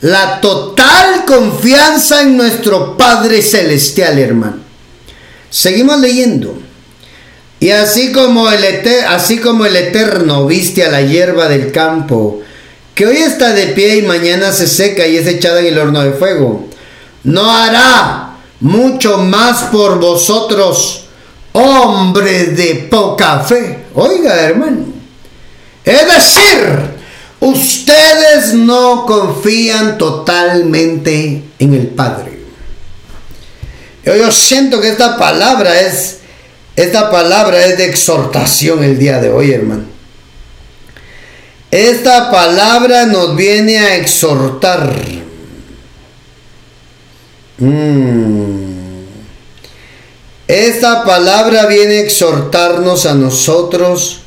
La 0.02 0.40
total 0.40 1.24
confianza 1.24 2.22
en 2.22 2.36
nuestro 2.36 2.96
Padre 2.96 3.40
Celestial, 3.40 4.18
hermano. 4.18 4.56
Seguimos 5.48 6.00
leyendo. 6.00 6.58
Y 7.60 7.70
así 7.70 8.10
como, 8.10 8.50
el 8.50 8.64
así 9.08 9.38
como 9.38 9.64
el 9.64 9.76
Eterno 9.76 10.44
viste 10.46 10.84
a 10.84 10.90
la 10.90 11.02
hierba 11.02 11.46
del 11.46 11.70
campo, 11.70 12.40
que 12.96 13.06
hoy 13.06 13.18
está 13.18 13.52
de 13.52 13.68
pie 13.68 13.98
y 13.98 14.02
mañana 14.02 14.50
se 14.50 14.66
seca 14.66 15.06
y 15.06 15.16
es 15.16 15.28
echada 15.28 15.60
en 15.60 15.66
el 15.66 15.78
horno 15.78 16.02
de 16.02 16.10
fuego, 16.10 16.66
no 17.22 17.48
hará 17.48 18.38
mucho 18.58 19.18
más 19.18 19.64
por 19.70 20.00
vosotros, 20.00 21.04
hombres 21.52 22.56
de 22.56 22.88
poca 22.90 23.38
fe. 23.38 23.84
Oiga, 23.94 24.34
hermano. 24.34 24.86
Es 25.84 26.06
decir, 26.06 26.91
ustedes 27.42 28.54
no 28.54 29.04
confían 29.04 29.98
totalmente 29.98 31.42
en 31.58 31.74
el 31.74 31.88
Padre. 31.88 32.38
Yo 34.04 34.30
siento 34.32 34.80
que 34.80 34.88
esta 34.88 35.16
palabra 35.16 35.80
es 35.80 36.18
esta 36.74 37.10
palabra 37.10 37.66
es 37.66 37.76
de 37.76 37.84
exhortación 37.84 38.82
el 38.82 38.98
día 38.98 39.20
de 39.20 39.30
hoy, 39.30 39.52
hermano. 39.52 39.84
Esta 41.70 42.30
palabra 42.30 43.06
nos 43.06 43.36
viene 43.36 43.78
a 43.78 43.96
exhortar. 43.96 44.94
Mm. 47.58 49.02
Esta 50.48 51.04
palabra 51.04 51.66
viene 51.66 51.98
a 51.98 52.00
exhortarnos 52.00 53.04
a 53.06 53.14
nosotros 53.14 54.21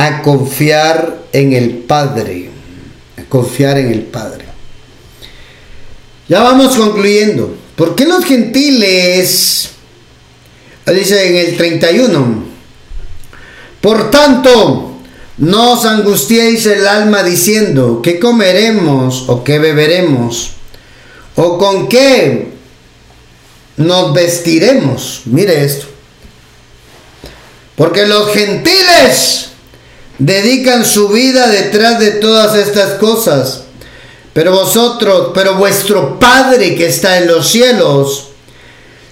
a 0.00 0.22
confiar 0.22 1.24
en 1.32 1.52
el 1.52 1.70
Padre. 1.70 2.48
A 3.18 3.22
confiar 3.28 3.76
en 3.78 3.92
el 3.92 4.02
Padre. 4.02 4.46
Ya 6.26 6.42
vamos 6.42 6.74
concluyendo. 6.74 7.54
¿Por 7.76 7.94
qué 7.94 8.06
los 8.06 8.24
gentiles 8.24 9.70
dice 10.92 11.28
en 11.28 11.36
el 11.48 11.56
31. 11.56 12.44
Por 13.80 14.10
tanto, 14.10 14.96
no 15.38 15.72
os 15.72 15.84
angustiéis 15.84 16.66
el 16.66 16.86
alma 16.86 17.22
diciendo, 17.22 18.00
¿qué 18.02 18.18
comeremos 18.18 19.28
o 19.28 19.44
qué 19.44 19.58
beberemos? 19.58 20.52
¿O 21.36 21.58
con 21.58 21.88
qué 21.88 22.48
nos 23.76 24.12
vestiremos? 24.12 25.22
Mire 25.26 25.64
esto. 25.64 25.86
Porque 27.76 28.06
los 28.06 28.32
gentiles 28.32 29.49
dedican 30.20 30.84
su 30.84 31.08
vida 31.08 31.48
detrás 31.48 31.98
de 31.98 32.12
todas 32.12 32.54
estas 32.54 32.94
cosas. 32.94 33.62
Pero 34.32 34.52
vosotros, 34.52 35.32
pero 35.34 35.56
vuestro 35.56 36.20
Padre 36.20 36.76
que 36.76 36.86
está 36.86 37.18
en 37.18 37.26
los 37.26 37.48
cielos, 37.48 38.28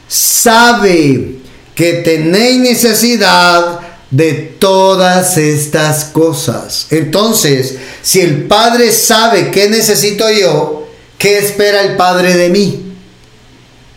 sabe 0.06 1.38
que 1.74 1.94
tenéis 1.94 2.60
necesidad 2.60 3.80
de 4.10 4.32
todas 4.32 5.36
estas 5.36 6.04
cosas. 6.04 6.86
Entonces, 6.90 7.76
si 8.02 8.20
el 8.20 8.44
Padre 8.44 8.92
sabe 8.92 9.50
qué 9.50 9.68
necesito 9.68 10.30
yo, 10.30 10.86
¿qué 11.18 11.38
espera 11.38 11.82
el 11.82 11.96
Padre 11.96 12.36
de 12.36 12.48
mí? 12.48 12.92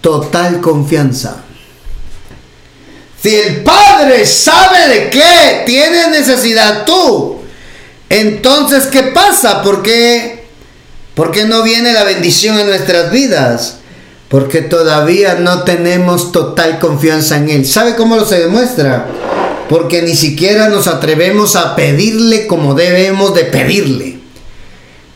Total 0.02 0.60
confianza. 0.60 1.41
Si 3.22 3.36
el 3.36 3.64
Padre 3.64 4.26
sabe 4.26 4.88
de 4.88 5.10
qué 5.10 5.64
tienes 5.66 6.10
necesidad 6.10 6.86
tú, 6.86 7.40
entonces, 8.10 8.88
¿qué 8.88 9.04
pasa? 9.04 9.62
¿Por 9.62 9.84
qué, 9.84 10.46
¿Por 11.14 11.32
qué 11.32 11.46
no 11.46 11.64
viene 11.64 11.94
la 11.94 12.04
bendición 12.04 12.60
en 12.60 12.68
nuestras 12.68 13.12
vidas? 13.12 13.78
porque 14.32 14.62
todavía 14.62 15.36
no 15.36 15.64
tenemos 15.64 16.32
total 16.32 16.80
confianza 16.80 17.36
en 17.36 17.50
Él. 17.50 17.66
¿Sabe 17.66 17.96
cómo 17.96 18.16
lo 18.16 18.26
se 18.26 18.40
demuestra? 18.40 19.06
Porque 19.68 20.02
ni 20.04 20.16
siquiera 20.16 20.70
nos 20.70 20.88
atrevemos 20.88 21.58
a 21.58 21.76
pedirle 21.76 22.48
como 22.48 22.74
debemos 22.74 23.36
de 23.36 23.44
pedirle. 23.44 24.20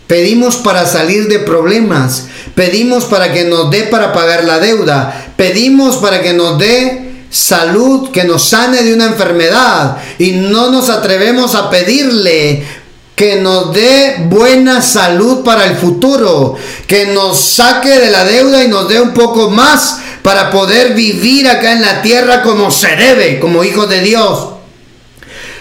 Pedimos 0.07 0.57
para 0.57 0.85
salir 0.85 1.29
de 1.29 1.39
problemas, 1.39 2.27
pedimos 2.55 3.05
para 3.05 3.31
que 3.31 3.45
nos 3.45 3.71
dé 3.71 3.83
para 3.83 4.11
pagar 4.11 4.43
la 4.43 4.59
deuda, 4.59 5.31
pedimos 5.37 5.95
para 5.95 6.21
que 6.21 6.33
nos 6.33 6.59
dé 6.59 7.04
salud, 7.35 8.11
que 8.11 8.23
nos 8.23 8.49
sane 8.49 8.81
de 8.81 8.93
una 8.93 9.07
enfermedad 9.07 9.97
y 10.17 10.31
no 10.31 10.69
nos 10.69 10.89
atrevemos 10.89 11.53
a 11.53 11.69
pedirle 11.69 12.65
que 13.13 13.37
nos 13.37 13.73
dé 13.73 14.25
buena 14.29 14.81
salud 14.81 15.43
para 15.43 15.65
el 15.65 15.75
futuro, 15.75 16.55
que 16.87 17.07
nos 17.07 17.39
saque 17.39 17.99
de 17.99 18.09
la 18.09 18.23
deuda 18.23 18.63
y 18.63 18.67
nos 18.67 18.87
dé 18.87 19.01
un 19.01 19.13
poco 19.13 19.49
más 19.49 19.99
para 20.21 20.49
poder 20.49 20.93
vivir 20.93 21.47
acá 21.47 21.73
en 21.73 21.81
la 21.81 22.01
tierra 22.01 22.41
como 22.41 22.71
se 22.71 22.95
debe, 22.95 23.39
como 23.39 23.63
hijos 23.63 23.89
de 23.89 24.01
Dios. 24.01 24.49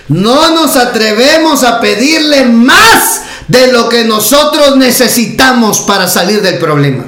No 0.09 0.51
nos 0.51 0.77
atrevemos 0.77 1.65
a 1.65 1.81
pedirle 1.81 2.45
más 2.45 3.23
de 3.49 3.73
lo 3.73 3.89
que 3.89 4.05
nosotros 4.05 4.77
necesitamos 4.77 5.81
para 5.81 6.09
salir 6.09 6.41
del 6.41 6.59
problema. 6.59 7.05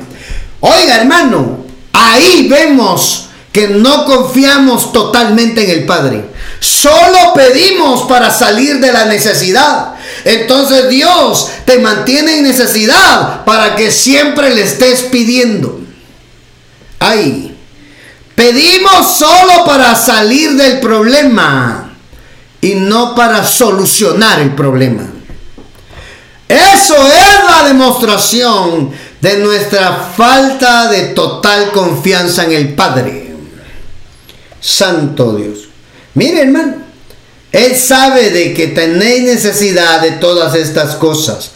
Oiga 0.61 0.97
hermano, 0.97 1.65
ahí 1.93 2.49
vemos 2.49 3.26
que 3.57 3.69
no 3.69 4.05
confiamos 4.05 4.93
totalmente 4.93 5.65
en 5.65 5.71
el 5.71 5.87
Padre. 5.87 6.27
Solo 6.61 7.33
pedimos 7.35 8.03
para 8.03 8.31
salir 8.31 8.81
de 8.81 8.93
la 8.93 9.07
necesidad. 9.07 9.95
Entonces 10.27 10.91
Dios 10.91 11.49
te 11.65 11.79
mantiene 11.79 12.37
en 12.37 12.43
necesidad 12.43 13.47
para 13.47 13.75
que 13.75 13.91
siempre 13.91 14.55
le 14.55 14.61
estés 14.61 15.05
pidiendo. 15.05 15.81
Ay, 16.99 17.57
pedimos 18.35 19.17
solo 19.17 19.65
para 19.65 19.95
salir 19.95 20.53
del 20.53 20.79
problema 20.79 21.95
y 22.61 22.75
no 22.75 23.15
para 23.15 23.43
solucionar 23.43 24.39
el 24.41 24.55
problema. 24.55 25.05
Eso 26.47 26.95
es 26.95 27.45
la 27.51 27.69
demostración 27.69 28.91
de 29.23 29.39
nuestra 29.39 30.11
falta 30.15 30.91
de 30.91 31.05
total 31.15 31.73
confianza 31.73 32.45
en 32.45 32.53
el 32.53 32.75
Padre. 32.75 33.26
Santo 34.67 35.37
Dios. 35.37 35.69
Mire, 36.15 36.41
hermano, 36.43 36.75
él 37.53 37.77
sabe 37.77 38.31
de 38.31 38.53
que 38.53 38.67
tenéis 38.67 39.23
necesidad 39.23 40.01
de 40.01 40.13
todas 40.13 40.57
estas 40.57 40.97
cosas. 40.97 41.53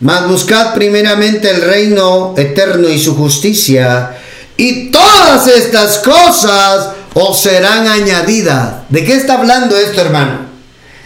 Mas 0.00 0.26
buscad 0.26 0.72
primeramente 0.72 1.50
el 1.50 1.60
reino 1.60 2.34
eterno 2.38 2.88
y 2.88 2.98
su 2.98 3.14
justicia, 3.16 4.16
y 4.56 4.90
todas 4.90 5.46
estas 5.46 5.98
cosas 5.98 6.88
os 7.12 7.38
serán 7.38 7.86
añadidas. 7.86 8.88
¿De 8.88 9.04
qué 9.04 9.14
está 9.14 9.34
hablando 9.34 9.76
esto, 9.76 10.00
hermano? 10.00 10.46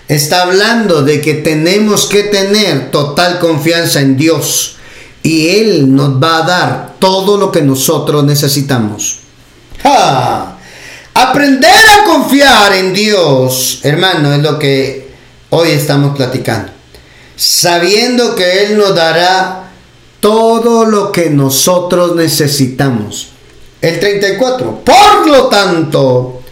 Está 0.07 0.43
hablando 0.43 1.03
de 1.03 1.21
que 1.21 1.35
tenemos 1.35 2.07
que 2.07 2.23
tener 2.23 2.93
total 2.93 3.41
confianza 3.41 4.01
en 4.01 4.17
Dios 4.17 4.77
y 5.25 5.49
Él 5.59 5.95
nos 5.95 6.23
va 6.23 6.39
a 6.39 6.47
dar 6.47 6.95
todo 7.01 7.37
lo 7.37 7.51
que 7.51 7.63
nosotros 7.63 8.25
necesitamos. 8.25 9.19
¡Ja! 9.83 10.58
Aprender 11.21 11.69
a 11.73 12.05
confiar 12.05 12.75
en 12.75 12.95
Dios, 12.95 13.81
hermano, 13.83 14.33
es 14.33 14.41
lo 14.41 14.57
que 14.57 15.11
hoy 15.51 15.71
estamos 15.71 16.17
platicando. 16.17 16.71
Sabiendo 17.35 18.37
que 18.37 18.63
Él 18.63 18.79
nos 18.79 18.95
dará 18.95 19.69
todo 20.21 20.85
lo 20.85 21.11
que 21.11 21.29
nosotros 21.29 22.15
necesitamos. 22.15 23.31
El 23.81 23.99
34. 23.99 24.85
Por 24.85 25.27
lo 25.27 25.49
tanto, 25.49 26.43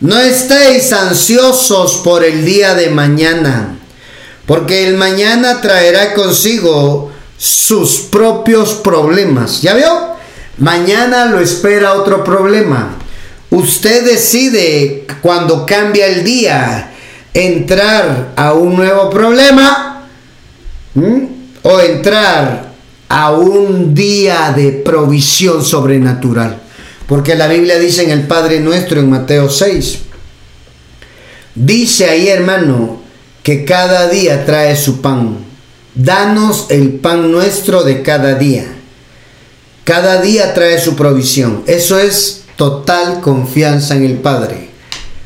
no 0.00 0.18
estéis 0.18 0.92
ansiosos 0.92 2.02
por 2.04 2.22
el 2.22 2.44
día 2.44 2.74
de 2.74 2.90
mañana, 2.90 3.78
porque 4.44 4.88
el 4.88 4.98
mañana 4.98 5.62
traerá 5.62 6.12
consigo 6.12 7.10
sus 7.38 8.00
propios 8.00 8.74
problemas. 8.74 9.62
¿Ya 9.62 9.72
vio? 9.72 10.12
Mañana 10.58 11.24
lo 11.24 11.40
espera 11.40 11.94
otro 11.94 12.22
problema. 12.22 12.98
Usted 13.52 14.06
decide 14.06 15.04
cuando 15.20 15.66
cambia 15.66 16.06
el 16.06 16.24
día 16.24 16.90
entrar 17.34 18.32
a 18.34 18.54
un 18.54 18.76
nuevo 18.76 19.10
problema 19.10 20.08
o 21.60 21.80
entrar 21.80 22.72
a 23.10 23.30
un 23.32 23.94
día 23.94 24.54
de 24.56 24.72
provisión 24.72 25.62
sobrenatural. 25.62 26.62
Porque 27.06 27.34
la 27.34 27.46
Biblia 27.46 27.78
dice 27.78 28.04
en 28.04 28.10
el 28.12 28.26
Padre 28.26 28.58
Nuestro 28.60 29.00
en 29.00 29.10
Mateo 29.10 29.50
6, 29.50 29.98
dice 31.54 32.08
ahí 32.08 32.28
hermano 32.28 33.02
que 33.42 33.66
cada 33.66 34.08
día 34.08 34.46
trae 34.46 34.74
su 34.76 35.02
pan. 35.02 35.36
Danos 35.94 36.68
el 36.70 36.94
pan 36.94 37.30
nuestro 37.30 37.82
de 37.82 38.00
cada 38.00 38.34
día. 38.36 38.64
Cada 39.84 40.22
día 40.22 40.54
trae 40.54 40.80
su 40.80 40.96
provisión. 40.96 41.64
Eso 41.66 41.98
es 41.98 42.41
total 42.62 43.20
confianza 43.20 43.96
en 43.96 44.04
el 44.04 44.18
Padre. 44.18 44.68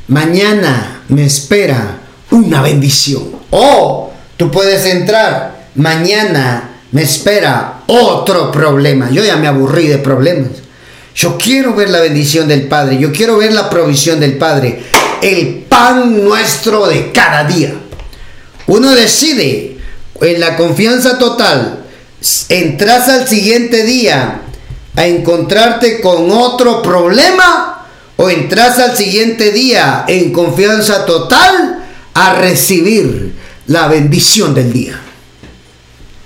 Mañana 0.08 1.02
me 1.08 1.26
espera 1.26 1.98
una 2.30 2.62
bendición. 2.62 3.24
O 3.50 4.10
tú 4.38 4.50
puedes 4.50 4.86
entrar. 4.86 5.66
Mañana 5.74 6.80
me 6.92 7.02
espera 7.02 7.82
otro 7.88 8.50
problema. 8.50 9.10
Yo 9.10 9.22
ya 9.22 9.36
me 9.36 9.48
aburrí 9.48 9.86
de 9.86 9.98
problemas. 9.98 10.48
Yo 11.14 11.36
quiero 11.36 11.74
ver 11.74 11.90
la 11.90 12.00
bendición 12.00 12.48
del 12.48 12.68
Padre. 12.68 12.96
Yo 12.96 13.12
quiero 13.12 13.36
ver 13.36 13.52
la 13.52 13.68
provisión 13.68 14.18
del 14.18 14.38
Padre. 14.38 14.84
El 15.20 15.66
pan 15.68 16.24
nuestro 16.24 16.86
de 16.86 17.12
cada 17.12 17.44
día. 17.44 17.74
Uno 18.66 18.94
decide 18.94 19.76
en 20.22 20.40
la 20.40 20.56
confianza 20.56 21.18
total. 21.18 21.84
Entras 22.48 23.10
al 23.10 23.28
siguiente 23.28 23.84
día 23.84 24.40
a 24.96 25.06
encontrarte 25.06 26.00
con 26.00 26.30
otro 26.30 26.82
problema 26.82 27.86
o 28.16 28.30
entras 28.30 28.78
al 28.78 28.96
siguiente 28.96 29.52
día 29.52 30.04
en 30.08 30.32
confianza 30.32 31.04
total 31.04 31.84
a 32.14 32.34
recibir 32.34 33.34
la 33.66 33.88
bendición 33.88 34.54
del 34.54 34.72
día. 34.72 34.98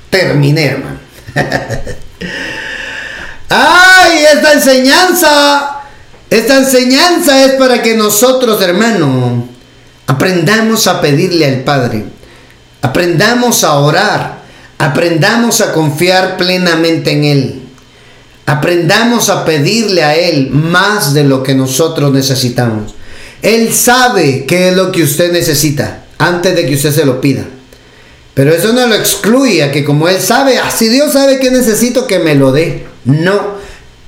Terminé, 0.08 0.64
hermano. 0.66 0.98
¡Ay! 3.48 4.24
Esta 4.32 4.52
enseñanza, 4.52 5.80
esta 6.28 6.58
enseñanza 6.58 7.44
es 7.44 7.52
para 7.54 7.82
que 7.82 7.96
nosotros, 7.96 8.62
hermano, 8.62 9.48
aprendamos 10.06 10.86
a 10.86 11.00
pedirle 11.00 11.46
al 11.46 11.60
Padre, 11.60 12.04
aprendamos 12.82 13.64
a 13.64 13.74
orar, 13.74 14.40
aprendamos 14.78 15.60
a 15.60 15.72
confiar 15.72 16.36
plenamente 16.36 17.12
en 17.12 17.24
Él, 17.24 17.59
aprendamos 18.50 19.28
a 19.28 19.44
pedirle 19.44 20.02
a 20.02 20.16
Él 20.16 20.50
más 20.50 21.14
de 21.14 21.22
lo 21.22 21.40
que 21.40 21.54
nosotros 21.54 22.12
necesitamos. 22.12 22.94
Él 23.42 23.72
sabe 23.72 24.44
qué 24.44 24.70
es 24.70 24.76
lo 24.76 24.90
que 24.90 25.04
usted 25.04 25.32
necesita 25.32 26.06
antes 26.18 26.56
de 26.56 26.66
que 26.66 26.74
usted 26.74 26.92
se 26.92 27.04
lo 27.04 27.20
pida. 27.20 27.44
Pero 28.34 28.52
eso 28.52 28.72
no 28.72 28.88
lo 28.88 28.96
excluye 28.96 29.62
a 29.62 29.70
que 29.70 29.84
como 29.84 30.08
Él 30.08 30.20
sabe, 30.20 30.58
ah, 30.58 30.70
si 30.70 30.88
Dios 30.88 31.12
sabe 31.12 31.38
que 31.38 31.52
necesito 31.52 32.08
que 32.08 32.18
me 32.18 32.34
lo 32.34 32.50
dé. 32.50 32.86
No, 33.04 33.54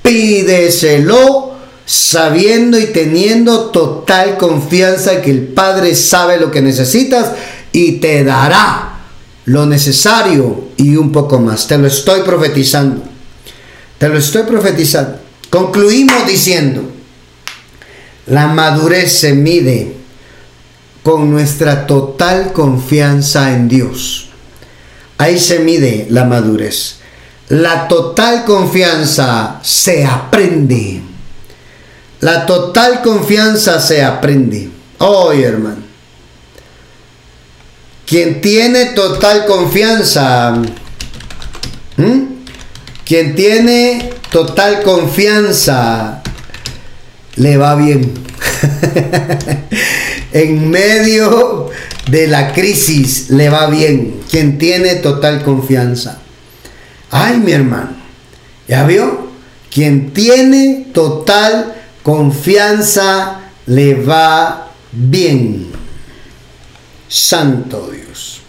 pídeselo 0.01 1.53
sabiendo 1.85 2.77
y 2.77 2.87
teniendo 2.87 3.69
total 3.69 4.37
confianza 4.37 5.21
que 5.21 5.31
el 5.31 5.47
Padre 5.47 5.95
sabe 5.95 6.37
lo 6.37 6.51
que 6.51 6.61
necesitas 6.61 7.31
y 7.71 7.93
te 7.93 8.25
dará 8.25 8.99
lo 9.45 9.65
necesario 9.65 10.65
y 10.75 10.97
un 10.97 11.13
poco 11.13 11.39
más. 11.39 11.65
Te 11.65 11.77
lo 11.77 11.87
estoy 11.87 12.23
profetizando. 12.23 13.12
Te 14.03 14.09
lo 14.09 14.17
estoy 14.17 14.43
profetizando. 14.43 15.17
Concluimos 15.49 16.27
diciendo, 16.27 16.91
la 18.25 18.47
madurez 18.47 19.17
se 19.17 19.31
mide 19.31 19.93
con 21.03 21.31
nuestra 21.31 21.87
total 21.87 22.51
confianza 22.51 23.53
en 23.53 23.69
Dios. 23.69 24.27
Ahí 25.17 25.39
se 25.39 25.59
mide 25.59 26.07
la 26.09 26.25
madurez. 26.25 26.97
La 27.47 27.87
total 27.87 28.43
confianza 28.43 29.61
se 29.63 30.05
aprende. 30.05 31.01
La 32.19 32.45
total 32.45 33.01
confianza 33.01 33.79
se 33.79 34.03
aprende. 34.03 34.69
Oh, 34.97 35.31
hermano. 35.31 35.81
Quien 38.05 38.41
tiene 38.41 38.87
total 38.87 39.45
confianza, 39.45 40.61
quien 43.13 43.35
tiene 43.35 44.09
total 44.31 44.81
confianza, 44.81 46.23
le 47.35 47.57
va 47.57 47.75
bien. 47.75 48.11
en 50.33 50.71
medio 50.71 51.69
de 52.09 52.25
la 52.25 52.51
crisis 52.53 53.29
le 53.29 53.49
va 53.49 53.67
bien. 53.67 54.21
Quien 54.31 54.57
tiene 54.57 54.95
total 54.95 55.43
confianza. 55.43 56.21
Ay, 57.11 57.37
mi 57.37 57.51
hermano. 57.51 57.91
¿Ya 58.67 58.83
vio? 58.83 59.27
Quien 59.71 60.11
tiene 60.11 60.87
total 60.91 61.71
confianza 62.01 63.41
le 63.67 63.93
va 63.93 64.71
bien. 64.91 65.67
Santo 67.07 67.91
Dios. 67.91 68.41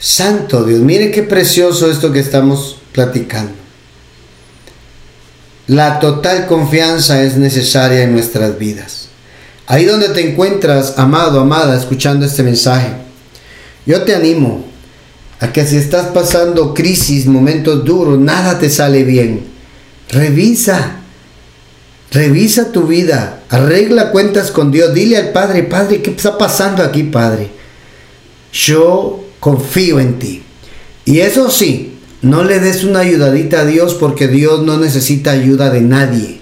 Santo 0.00 0.64
Dios. 0.64 0.80
Mire 0.80 1.12
qué 1.12 1.22
precioso 1.22 1.88
esto 1.88 2.10
que 2.10 2.18
estamos 2.18 2.78
platicando. 2.94 3.52
La 5.66 5.98
total 5.98 6.46
confianza 6.46 7.22
es 7.24 7.36
necesaria 7.36 8.02
en 8.02 8.12
nuestras 8.12 8.58
vidas. 8.58 9.08
Ahí 9.66 9.84
donde 9.84 10.10
te 10.10 10.30
encuentras, 10.30 10.94
amado, 10.98 11.40
amada, 11.40 11.76
escuchando 11.76 12.24
este 12.24 12.42
mensaje, 12.42 12.88
yo 13.84 14.02
te 14.02 14.14
animo 14.14 14.64
a 15.40 15.52
que 15.52 15.66
si 15.66 15.76
estás 15.76 16.08
pasando 16.08 16.72
crisis, 16.72 17.26
momentos 17.26 17.84
duros, 17.84 18.18
nada 18.18 18.58
te 18.58 18.70
sale 18.70 19.02
bien, 19.02 19.44
revisa, 20.10 20.98
revisa 22.12 22.70
tu 22.70 22.86
vida, 22.86 23.42
arregla 23.48 24.10
cuentas 24.10 24.50
con 24.50 24.70
Dios, 24.70 24.94
dile 24.94 25.16
al 25.16 25.32
Padre, 25.32 25.64
Padre, 25.64 26.00
¿qué 26.00 26.10
está 26.10 26.38
pasando 26.38 26.82
aquí, 26.82 27.02
Padre? 27.04 27.48
Yo 28.52 29.24
confío 29.40 29.98
en 29.98 30.18
ti. 30.18 30.42
Y 31.06 31.20
eso 31.20 31.50
sí, 31.50 31.93
no 32.24 32.42
le 32.42 32.58
des 32.58 32.84
una 32.84 33.00
ayudadita 33.00 33.60
a 33.60 33.64
Dios 33.66 33.92
porque 33.92 34.28
Dios 34.28 34.62
no 34.62 34.78
necesita 34.78 35.32
ayuda 35.32 35.68
de 35.68 35.82
nadie. 35.82 36.40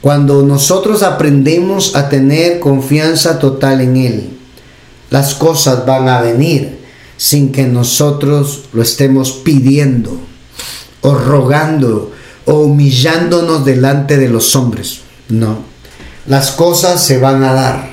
Cuando 0.00 0.42
nosotros 0.42 1.04
aprendemos 1.04 1.94
a 1.94 2.08
tener 2.08 2.58
confianza 2.58 3.38
total 3.38 3.80
en 3.80 3.96
Él, 3.96 4.30
las 5.10 5.34
cosas 5.34 5.86
van 5.86 6.08
a 6.08 6.20
venir 6.20 6.80
sin 7.16 7.52
que 7.52 7.62
nosotros 7.64 8.64
lo 8.72 8.82
estemos 8.82 9.30
pidiendo 9.30 10.20
o 11.02 11.14
rogando 11.14 12.10
o 12.46 12.54
humillándonos 12.62 13.64
delante 13.64 14.16
de 14.16 14.28
los 14.28 14.56
hombres. 14.56 15.02
No, 15.28 15.58
las 16.26 16.50
cosas 16.50 17.04
se 17.04 17.18
van 17.18 17.44
a 17.44 17.52
dar 17.52 17.90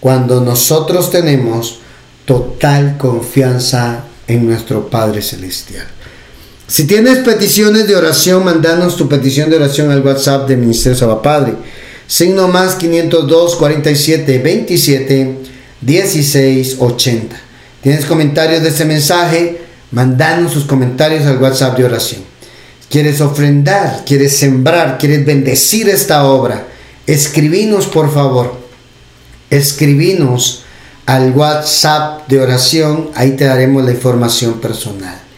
cuando 0.00 0.40
nosotros 0.40 1.10
tenemos 1.10 1.80
total 2.24 2.96
confianza 2.96 4.04
en 4.26 4.46
nuestro 4.46 4.88
Padre 4.88 5.20
Celestial. 5.20 5.99
Si 6.70 6.84
tienes 6.84 7.18
peticiones 7.18 7.88
de 7.88 7.96
oración, 7.96 8.44
mandanos 8.44 8.96
tu 8.96 9.08
petición 9.08 9.50
de 9.50 9.56
oración 9.56 9.90
al 9.90 10.06
WhatsApp 10.06 10.48
de 10.48 10.56
Ministerio 10.56 10.96
Saba 10.96 11.20
Padre. 11.20 11.54
Signo 12.06 12.46
más 12.46 12.76
502 12.76 13.56
47 13.56 14.38
27 14.38 15.38
16 15.80 16.76
80. 16.78 17.40
¿Tienes 17.82 18.06
comentarios 18.06 18.62
de 18.62 18.68
este 18.68 18.84
mensaje? 18.84 19.62
Mandanos 19.90 20.52
sus 20.52 20.64
comentarios 20.64 21.26
al 21.26 21.42
WhatsApp 21.42 21.76
de 21.76 21.86
oración. 21.86 22.20
¿Quieres 22.88 23.20
ofrendar? 23.20 24.04
¿Quieres 24.06 24.36
sembrar? 24.36 24.96
¿Quieres 24.96 25.26
bendecir 25.26 25.88
esta 25.88 26.22
obra? 26.22 26.68
Escribinos 27.04 27.88
por 27.88 28.14
favor. 28.14 28.54
Escribinos 29.50 30.62
al 31.04 31.32
WhatsApp 31.32 32.28
de 32.28 32.40
oración. 32.40 33.10
Ahí 33.16 33.32
te 33.32 33.46
daremos 33.46 33.84
la 33.84 33.90
información 33.90 34.60
personal. 34.60 35.29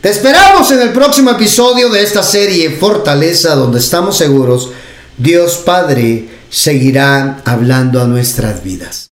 Te 0.00 0.10
esperamos 0.10 0.70
en 0.70 0.80
el 0.80 0.92
próximo 0.92 1.32
episodio 1.32 1.88
de 1.88 2.04
esta 2.04 2.22
serie 2.22 2.70
Fortaleza, 2.70 3.56
donde 3.56 3.80
estamos 3.80 4.16
seguros 4.16 4.70
Dios 5.16 5.56
Padre 5.56 6.28
seguirá 6.48 7.42
hablando 7.44 8.00
a 8.00 8.06
nuestras 8.06 8.62
vidas. 8.62 9.06